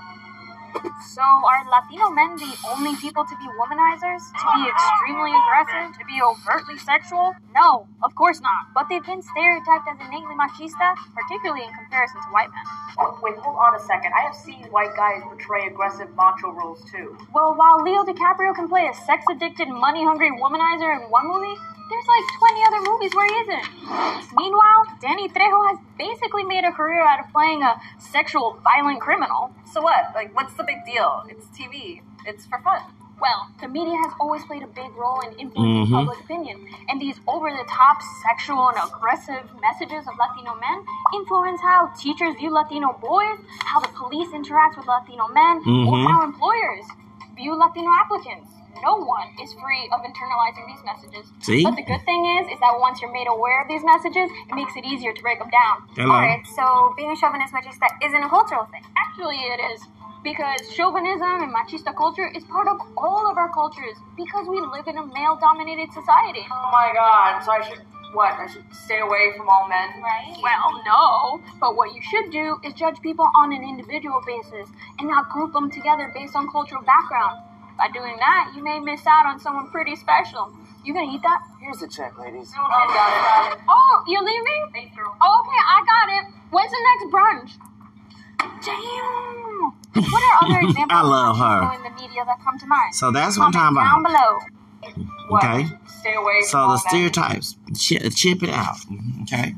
So, 1.07 1.21
are 1.21 1.63
Latino 1.69 2.11
men 2.11 2.35
the 2.35 2.51
only 2.71 2.95
people 2.97 3.23
to 3.23 3.35
be 3.35 3.47
womanizers? 3.59 4.23
To 4.39 4.47
be 4.55 4.67
extremely 4.67 5.31
aggressive? 5.31 5.97
To 5.99 6.05
be 6.05 6.21
overtly 6.21 6.77
sexual? 6.77 7.35
No, 7.53 7.87
of 8.03 8.15
course 8.15 8.39
not. 8.41 8.71
But 8.73 8.87
they've 8.87 9.05
been 9.05 9.21
stereotyped 9.21 9.87
as 9.87 9.99
innately 9.99 10.35
machista, 10.35 10.95
particularly 11.15 11.63
in 11.63 11.71
comparison 11.75 12.21
to 12.23 12.29
white 12.31 12.51
men. 12.51 12.65
Wait, 13.21 13.35
hold 13.37 13.55
on 13.55 13.75
a 13.75 13.79
second. 13.79 14.11
I 14.15 14.21
have 14.27 14.35
seen 14.35 14.63
white 14.71 14.95
guys 14.95 15.23
portray 15.23 15.67
aggressive 15.67 16.13
macho 16.15 16.51
roles 16.51 16.83
too. 16.91 17.17
Well, 17.33 17.55
while 17.55 17.83
Leo 17.83 18.03
DiCaprio 18.03 18.55
can 18.55 18.67
play 18.67 18.87
a 18.87 18.93
sex 18.93 19.23
addicted, 19.31 19.67
money 19.67 20.03
hungry 20.03 20.31
womanizer 20.31 20.91
in 20.95 21.11
one 21.11 21.27
movie, 21.27 21.55
there's 21.89 22.07
like 22.07 22.25
20 22.39 22.63
other 22.67 22.81
movies 22.89 23.13
where 23.15 23.27
he 23.27 23.35
isn't. 23.45 23.67
Meanwhile, 24.35 24.81
Danny 25.01 25.27
Trejo 25.29 25.59
has 25.69 25.79
basically 25.97 26.43
made 26.43 26.63
a 26.65 26.71
career 26.71 27.01
out 27.01 27.19
of 27.19 27.31
playing 27.31 27.61
a 27.63 27.79
sexual, 27.99 28.59
violent 28.63 29.01
criminal. 29.01 29.51
So 29.71 29.81
what? 29.81 30.11
Like, 30.15 30.35
what's 30.35 30.53
the 30.55 30.63
big 30.63 30.85
deal? 30.85 31.23
It's 31.29 31.45
TV. 31.57 32.01
It's 32.25 32.45
for 32.45 32.59
fun. 32.59 32.81
Well, 33.21 33.47
the 33.61 33.69
media 33.69 33.95
has 34.03 34.11
always 34.19 34.43
played 34.43 34.61
a 34.61 34.67
big 34.67 34.91
role 34.97 35.21
in 35.21 35.31
influencing 35.39 35.87
Mhm. 35.95 35.99
public 36.05 36.19
opinion, 36.19 36.67
and 36.89 36.99
these 36.99 37.17
over-the-top 37.27 38.01
sexual 38.27 38.67
and 38.69 38.77
aggressive 38.83 39.49
messages 39.61 40.05
of 40.05 40.17
Latino 40.19 40.53
men 40.59 40.83
influence 41.13 41.61
how 41.61 41.87
teachers 41.97 42.35
view 42.35 42.51
Latino 42.51 42.91
boys, 42.99 43.39
how 43.63 43.79
the 43.79 43.87
police 43.89 44.33
interact 44.33 44.75
with 44.77 44.85
Latino 44.87 45.29
men, 45.29 45.57
or 45.59 45.95
Mhm. 45.95 46.11
how 46.11 46.23
employers 46.23 46.85
view 47.35 47.55
Latino 47.55 47.89
applicants. 48.01 48.51
No 48.83 48.95
one 48.97 49.27
is 49.41 49.53
free 49.53 49.89
of 49.93 50.01
internalizing 50.01 50.65
these 50.67 50.83
messages. 50.85 51.31
See? 51.41 51.63
But 51.63 51.75
the 51.75 51.83
good 51.83 52.03
thing 52.05 52.25
is, 52.39 52.51
is 52.53 52.59
that 52.59 52.75
once 52.79 53.01
you're 53.01 53.13
made 53.13 53.27
aware 53.27 53.61
of 53.61 53.67
these 53.67 53.83
messages, 53.83 54.29
it 54.29 54.55
makes 54.55 54.75
it 54.75 54.85
easier 54.85 55.13
to 55.13 55.21
break 55.21 55.39
them 55.39 55.49
down. 55.49 55.87
Hello. 55.95 56.13
Alright, 56.15 56.45
so 56.55 56.93
being 56.97 57.11
a 57.11 57.15
chauvinist 57.15 57.53
machista 57.53 57.87
isn't 58.03 58.23
a 58.23 58.29
cultural 58.29 58.65
thing. 58.71 58.83
Actually, 58.97 59.37
it 59.37 59.59
is. 59.73 59.81
Because 60.23 60.73
chauvinism 60.73 61.43
and 61.45 61.53
machista 61.53 61.95
culture 61.95 62.27
is 62.33 62.43
part 62.45 62.67
of 62.67 62.81
all 62.97 63.29
of 63.29 63.37
our 63.37 63.53
cultures 63.53 63.95
because 64.17 64.47
we 64.47 64.59
live 64.59 64.87
in 64.87 64.97
a 64.97 65.05
male 65.05 65.37
dominated 65.39 65.93
society. 65.93 66.41
Oh 66.49 66.69
my 66.71 66.89
god, 66.93 67.43
so 67.45 67.51
I 67.51 67.61
should, 67.61 67.85
what, 68.11 68.33
I 68.33 68.47
should 68.47 68.65
stay 68.73 68.99
away 69.01 69.33
from 69.37 69.47
all 69.47 69.69
men? 69.69 70.01
Right? 70.01 70.35
Well, 70.41 70.81
no. 70.83 71.41
But 71.59 71.75
what 71.75 71.93
you 71.93 72.01
should 72.01 72.31
do 72.31 72.57
is 72.65 72.73
judge 72.73 72.99
people 73.01 73.29
on 73.37 73.53
an 73.53 73.61
individual 73.61 74.19
basis 74.25 74.67
and 74.97 75.07
not 75.07 75.29
group 75.29 75.53
them 75.53 75.69
together 75.69 76.11
based 76.13 76.35
on 76.35 76.49
cultural 76.49 76.81
background. 76.81 77.37
By 77.77 77.89
doing 77.93 78.15
that, 78.17 78.53
you 78.55 78.63
may 78.63 78.79
miss 78.79 79.05
out 79.05 79.25
on 79.25 79.39
someone 79.39 79.69
pretty 79.69 79.95
special. 79.95 80.51
You 80.83 80.93
gonna 80.93 81.11
eat 81.11 81.21
that? 81.23 81.41
Here's 81.61 81.79
the 81.79 81.87
check, 81.87 82.17
ladies. 82.17 82.51
Oh, 82.57 82.67
got 82.69 83.51
it. 83.53 83.59
Oh, 83.67 84.03
you're 84.07 84.23
leaving? 84.23 84.69
Thank 84.71 84.95
you. 84.95 85.03
Oh, 85.21 85.43
okay, 85.43 85.59
I 85.59 85.83
got 85.85 86.09
it. 86.17 86.33
When's 86.51 86.71
the 86.71 86.81
next 86.89 87.11
brunch? 87.13 87.51
Damn. 88.63 89.73
What 90.11 90.23
are 90.23 90.45
other 90.45 90.59
examples 90.69 90.87
I 90.89 91.01
love 91.01 91.37
her. 91.37 91.75
in 91.75 91.83
the 91.83 92.01
media 92.01 92.23
that 92.25 92.39
come 92.43 92.57
to 92.59 92.67
mind? 92.67 92.93
So 92.95 93.11
that's 93.11 93.37
what 93.37 93.45
I'm 93.47 93.51
talking 93.51 93.75
Comment 93.75 94.05
down 94.05 94.05
about. 94.05 95.01
below. 95.01 95.09
What, 95.29 95.43
Okay. 95.43 95.67
stay 95.99 96.13
away 96.13 96.41
So 96.43 96.67
the 96.67 96.77
stereotypes, 96.77 97.55
chip, 97.77 98.03
chip 98.15 98.43
it 98.43 98.49
out. 98.51 98.77
Okay. 99.23 99.55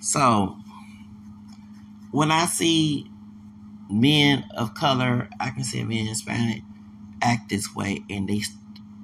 So 0.00 0.56
when 2.10 2.30
I 2.32 2.46
see 2.46 3.09
men 3.90 4.44
of 4.56 4.74
color, 4.74 5.28
I 5.40 5.50
can 5.50 5.64
see 5.64 5.82
men 5.84 6.06
Hispanic 6.06 6.62
act 7.22 7.48
this 7.50 7.74
way, 7.74 8.02
and 8.08 8.28
they 8.28 8.42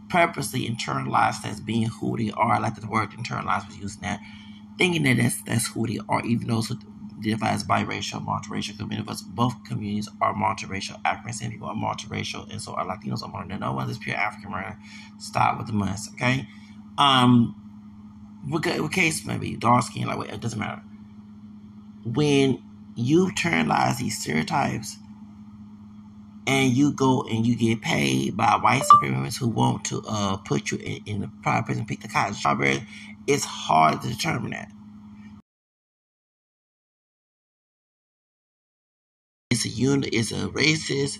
purposely 0.09 0.69
internalize 0.69 1.45
as 1.45 1.61
being 1.61 1.87
who 1.87 2.17
they 2.17 2.31
are. 2.31 2.55
I 2.55 2.59
like 2.59 2.77
the 2.77 2.87
word 2.87 3.11
internalized 3.11 3.67
was 3.67 3.79
using 3.79 4.03
that, 4.03 4.21
thinking 4.79 5.03
that 5.05 5.17
that's 5.17 5.43
that's 5.43 5.67
who 5.69 5.87
they 5.87 5.99
are, 6.09 6.25
even 6.25 6.49
those 6.49 6.69
who 6.69 6.77
identify 7.19 7.51
as 7.51 7.65
biracial, 7.65 8.25
multiracial. 8.25 9.09
Us, 9.09 9.23
both 9.23 9.65
communities 9.65 10.09
are 10.21 10.35
multiracial. 10.35 11.01
African 11.05 11.31
American 11.31 11.51
people 11.51 11.69
are 11.69 11.75
multiracial, 11.75 12.51
and 12.51 12.61
so 12.61 12.75
are 12.75 12.87
Latinos 12.87 13.23
are 13.23 13.31
multiracial. 13.31 13.61
No 13.61 13.73
one 13.73 13.91
is 13.91 13.99
pure 13.99 14.17
African 14.17 14.53
American. 14.53 14.79
Stop 15.19 15.59
with 15.59 15.67
the 15.67 15.73
mess, 15.73 16.09
okay? 16.15 16.47
Um, 16.99 17.55
what, 18.49 18.65
what 18.65 18.93
case 18.93 19.27
maybe 19.27 19.57
dark 19.57 19.83
skin, 19.83 20.07
like 20.07 20.33
it 20.33 20.41
doesn't 20.41 20.59
matter. 20.59 20.83
When 22.05 22.63
you 22.97 23.27
internalize 23.27 23.99
these 23.99 24.19
stereotypes 24.19 24.97
and 26.47 26.73
you 26.73 26.93
go 26.93 27.23
and 27.23 27.47
you 27.47 27.57
get 27.57 27.83
paid 27.83 28.37
by 28.37 28.59
white 28.61 28.83
supremacists 28.83 29.39
who 29.39 29.49
want 29.49 29.85
to 29.85 30.03
uh, 30.09 30.37
put 30.39 30.71
you 30.71 30.79
in, 30.79 31.01
in 31.07 31.21
the 31.21 31.31
private 31.43 31.67
prison, 31.67 31.87
pick 31.87 32.01
the 32.01 32.09
cotton 32.09 32.35
strawberries, 32.35 32.81
it's 33.27 33.45
hard 33.45 34.01
to 34.03 34.09
determine 34.09 34.53
that. 34.53 34.71
It's 39.51 39.65
a 39.65 39.69
unit, 39.69 40.11
it's 40.13 40.33
a 40.33 40.49
racist, 40.49 41.19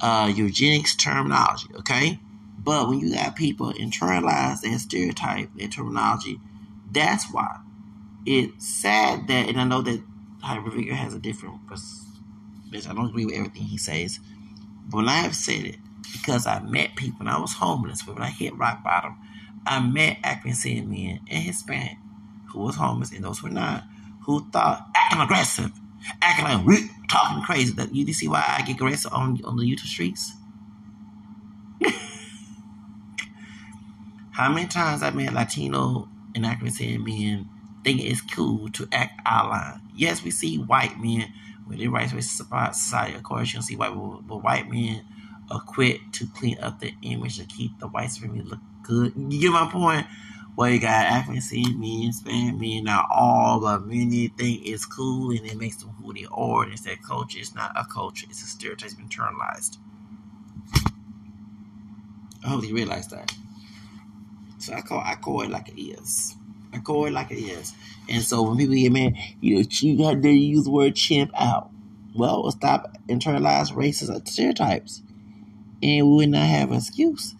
uh, 0.00 0.32
eugenics 0.34 0.96
terminology, 0.96 1.68
okay? 1.76 2.18
But 2.58 2.88
when 2.88 3.00
you 3.00 3.14
got 3.14 3.36
people 3.36 3.72
internalize 3.72 4.60
that 4.60 4.78
stereotype, 4.80 5.50
and 5.58 5.72
terminology, 5.72 6.40
that's 6.90 7.32
why. 7.32 7.58
It's 8.24 8.66
sad 8.66 9.26
that, 9.28 9.48
and 9.48 9.60
I 9.60 9.64
know 9.64 9.82
that 9.82 10.02
Hybrid 10.42 10.74
Vigour 10.74 10.94
has 10.94 11.14
a 11.14 11.18
different 11.18 11.66
perspective. 11.66 12.90
I 12.90 12.94
don't 12.94 13.10
agree 13.10 13.26
with 13.26 13.34
everything 13.34 13.62
he 13.64 13.78
says. 13.78 14.18
But 14.88 14.98
when 14.98 15.08
I 15.08 15.18
have 15.18 15.36
said 15.36 15.64
it, 15.64 15.76
because 16.12 16.46
I 16.46 16.60
met 16.60 16.96
people 16.96 17.20
and 17.20 17.28
I 17.28 17.38
was 17.38 17.54
homeless, 17.54 18.02
but 18.02 18.14
when 18.14 18.24
I 18.24 18.30
hit 18.30 18.56
rock 18.56 18.82
bottom, 18.82 19.16
I 19.66 19.80
met 19.80 20.18
African 20.24 20.90
men 20.90 21.20
and 21.30 21.44
Hispanic 21.44 21.98
who 22.52 22.60
was 22.60 22.76
homeless 22.76 23.12
and 23.12 23.24
those 23.24 23.38
who 23.38 23.48
were 23.48 23.54
not, 23.54 23.84
who 24.24 24.44
thought 24.50 24.88
acting 24.94 25.20
aggressive, 25.20 25.70
acting 26.20 26.44
like 26.44 26.66
we 26.66 26.90
talking 27.08 27.42
crazy. 27.42 27.72
That 27.74 27.94
you 27.94 28.12
see 28.12 28.28
why 28.28 28.44
I 28.46 28.62
get 28.62 28.76
aggressive 28.76 29.12
on 29.12 29.40
on 29.44 29.56
the 29.56 29.64
YouTube 29.64 29.86
streets? 29.86 30.32
How 34.32 34.52
many 34.52 34.66
times 34.66 35.02
I 35.02 35.10
met 35.10 35.32
Latino 35.32 36.08
and 36.34 36.44
African 36.46 37.04
men 37.04 37.48
thinking 37.84 38.10
it's 38.10 38.20
cool 38.20 38.68
to 38.70 38.88
act 38.92 39.20
out 39.26 39.50
line? 39.50 39.80
Yes, 39.94 40.22
we 40.22 40.30
see 40.30 40.58
white 40.58 40.98
men 41.00 41.32
with 41.68 41.78
their 41.78 41.90
rights 41.90 42.12
with 42.12 42.24
society. 42.24 43.14
Of 43.14 43.22
course, 43.22 43.52
you'll 43.52 43.62
see 43.62 43.76
white, 43.76 43.92
but 43.94 44.42
white 44.42 44.70
men 44.70 45.04
are 45.50 45.60
quick 45.60 46.00
to 46.12 46.26
clean 46.26 46.58
up 46.60 46.80
the 46.80 46.94
image 47.02 47.38
to 47.38 47.44
keep 47.44 47.78
the 47.78 47.88
white 47.88 48.10
supremacy 48.10 48.48
look 48.48 48.60
good. 48.82 49.12
You 49.16 49.40
get 49.40 49.52
my 49.52 49.68
point? 49.70 50.06
Well, 50.54 50.68
you 50.68 50.80
got 50.80 51.06
African 51.06 51.80
men, 51.80 52.02
Hispanic 52.02 52.60
men, 52.60 52.84
now 52.84 53.06
all 53.10 53.58
but 53.60 53.86
many 53.86 54.28
think 54.28 54.66
it's 54.66 54.84
cool 54.84 55.30
and 55.30 55.46
it 55.46 55.56
makes 55.56 55.76
them 55.76 55.90
who 55.90 56.12
they 56.12 56.26
are. 56.30 56.64
And 56.64 56.72
it's 56.72 56.82
that 56.82 57.02
culture. 57.02 57.38
It's 57.38 57.54
not 57.54 57.72
a 57.74 57.86
culture. 57.86 58.26
It's 58.28 58.42
a 58.42 58.46
stereotype 58.46 58.90
internalized. 58.92 59.78
I 62.44 62.48
hope 62.48 62.64
you 62.64 62.74
realize 62.74 63.08
that. 63.08 63.32
So 64.58 64.74
I 64.74 64.80
call 64.82 65.00
I 65.00 65.14
call 65.14 65.42
it 65.42 65.50
like 65.50 65.68
it 65.68 65.80
is. 65.80 66.36
It 66.72 67.12
like 67.12 67.30
it 67.30 67.36
is. 67.36 67.74
And 68.08 68.22
so 68.22 68.42
when 68.42 68.56
people 68.56 68.74
get 68.74 68.92
mad, 68.92 69.14
you 69.40 69.56
know, 69.56 69.64
you 69.68 69.98
got 69.98 70.22
to 70.22 70.30
use 70.30 70.64
the 70.64 70.70
word 70.70 70.96
chimp 70.96 71.30
out. 71.34 71.70
Well, 72.14 72.50
stop 72.50 72.96
internalized 73.08 73.72
racist 73.72 74.28
stereotypes. 74.28 75.02
And 75.82 76.06
we 76.06 76.16
would 76.16 76.28
not 76.30 76.46
have 76.46 76.70
an 76.70 76.78
excuse 76.78 77.34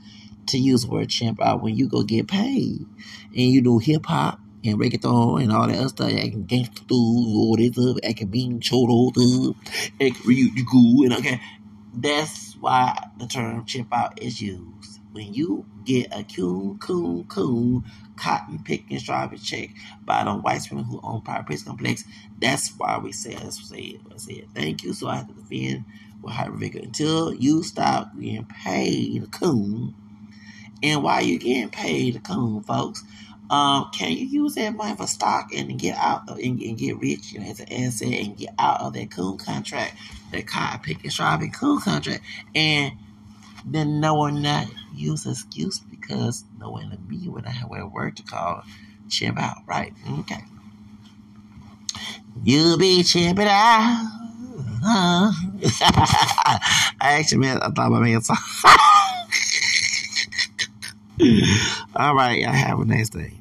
to 0.47 0.59
use 0.59 0.85
the 0.85 0.91
word 0.91 1.09
chimp 1.09 1.41
out 1.41 1.63
when 1.63 1.77
you 1.77 1.89
go 1.89 2.03
get 2.03 2.29
paid. 2.29 2.87
And 3.29 3.51
you 3.51 3.63
do 3.63 3.79
hip 3.79 4.07
hop 4.07 4.41
and 4.65 4.79
reggaeton 4.79 5.43
and 5.43 5.53
all 5.53 5.67
that 5.67 5.79
other 5.79 5.89
stuff, 5.89 6.13
acting 6.13 6.45
gangster 6.45 6.85
dude, 6.87 6.93
all 6.93 7.57
this 7.57 7.73
stuff, 7.73 7.97
acting 8.05 8.29
being 8.29 8.61
cholo 8.61 9.11
dude, 9.11 9.57
acting 10.01 10.17
real 10.25 10.51
cool, 10.71 11.05
and 11.05 11.15
okay. 11.15 11.41
That's 11.95 12.55
why 12.61 13.09
the 13.19 13.27
term 13.27 13.65
chimp 13.67 13.93
out 13.93 14.23
is 14.23 14.41
used. 14.41 14.92
When 15.13 15.33
you 15.35 15.67
get 15.85 16.09
a 16.11 16.25
coon, 16.25 16.79
coon, 16.79 17.25
coon, 17.25 17.85
cotton 18.17 18.61
picking 18.65 18.99
strawberry 18.99 19.39
check 19.39 19.71
by 20.05 20.25
the 20.25 20.33
white 20.33 20.67
women 20.71 20.85
who 20.85 21.01
own 21.03 21.21
private 21.21 21.47
prison 21.47 21.67
complex, 21.69 22.05
that's 22.41 22.71
why 22.77 22.99
we 22.99 23.13
say 23.13 23.33
it. 23.33 23.53
Say. 23.53 23.99
I 24.13 24.17
say. 24.17 24.45
Thank 24.55 24.83
you. 24.83 24.93
So 24.93 25.09
I 25.09 25.17
have 25.17 25.29
to 25.29 25.35
defend 25.35 25.85
with 26.23 26.33
high 26.33 26.49
vigor 26.51 26.79
until 26.79 27.35
you 27.35 27.63
stop 27.63 28.15
getting 28.19 28.47
paid 28.47 29.23
a 29.23 29.27
coon. 29.27 29.95
And 30.83 31.03
while 31.03 31.23
you're 31.23 31.39
getting 31.39 31.71
paid 31.71 32.17
a 32.17 32.21
coon, 32.21 32.63
folks, 32.63 33.05
um, 33.51 33.91
can 33.93 34.13
you 34.13 34.25
use 34.25 34.55
that 34.55 34.75
money 34.75 34.97
for 34.97 35.07
stock 35.07 35.53
and 35.55 35.79
get 35.79 35.97
out 35.99 36.29
of, 36.29 36.39
and, 36.39 36.61
and 36.61 36.79
get 36.79 36.99
rich 36.99 37.33
you 37.33 37.41
know, 37.41 37.47
as 37.47 37.61
an 37.61 37.71
asset 37.71 38.09
and 38.09 38.37
get 38.37 38.55
out 38.59 38.81
of 38.81 38.95
that 38.95 39.11
coon 39.11 39.37
contract, 39.37 39.95
that 40.33 40.47
cotton 40.47 40.81
picking 40.81 41.11
strawberry 41.11 41.51
coon 41.51 41.79
contract, 41.81 42.25
and 42.55 42.93
then 43.65 44.01
no 44.01 44.15
one 44.15 44.43
not 44.43 44.67
use 44.95 45.27
excuse 45.27 45.79
because 45.79 46.45
no 46.59 46.71
one 46.71 46.93
in 46.93 47.09
me 47.09 47.29
would 47.29 47.45
not 47.45 47.55
have 47.55 47.71
a 47.73 47.87
word 47.87 48.17
to 48.17 48.23
call 48.23 48.63
chimp 49.09 49.39
out, 49.39 49.59
right? 49.67 49.93
Okay. 50.21 50.45
You 52.45 52.77
be 52.77 53.03
chimping 53.03 53.47
out. 53.47 54.19
Huh? 54.85 55.33
I 57.01 57.19
actually 57.19 57.39
meant 57.39 57.63
I 57.63 57.69
thought 57.69 57.89
about 57.89 58.03
making 58.03 58.17
a 58.17 58.23
song. 58.23 58.37
All 61.95 62.17
right, 62.17 62.41
y'all 62.41 62.53
have 62.53 62.81
a 62.81 62.85
nice 62.85 63.11
day. 63.11 63.35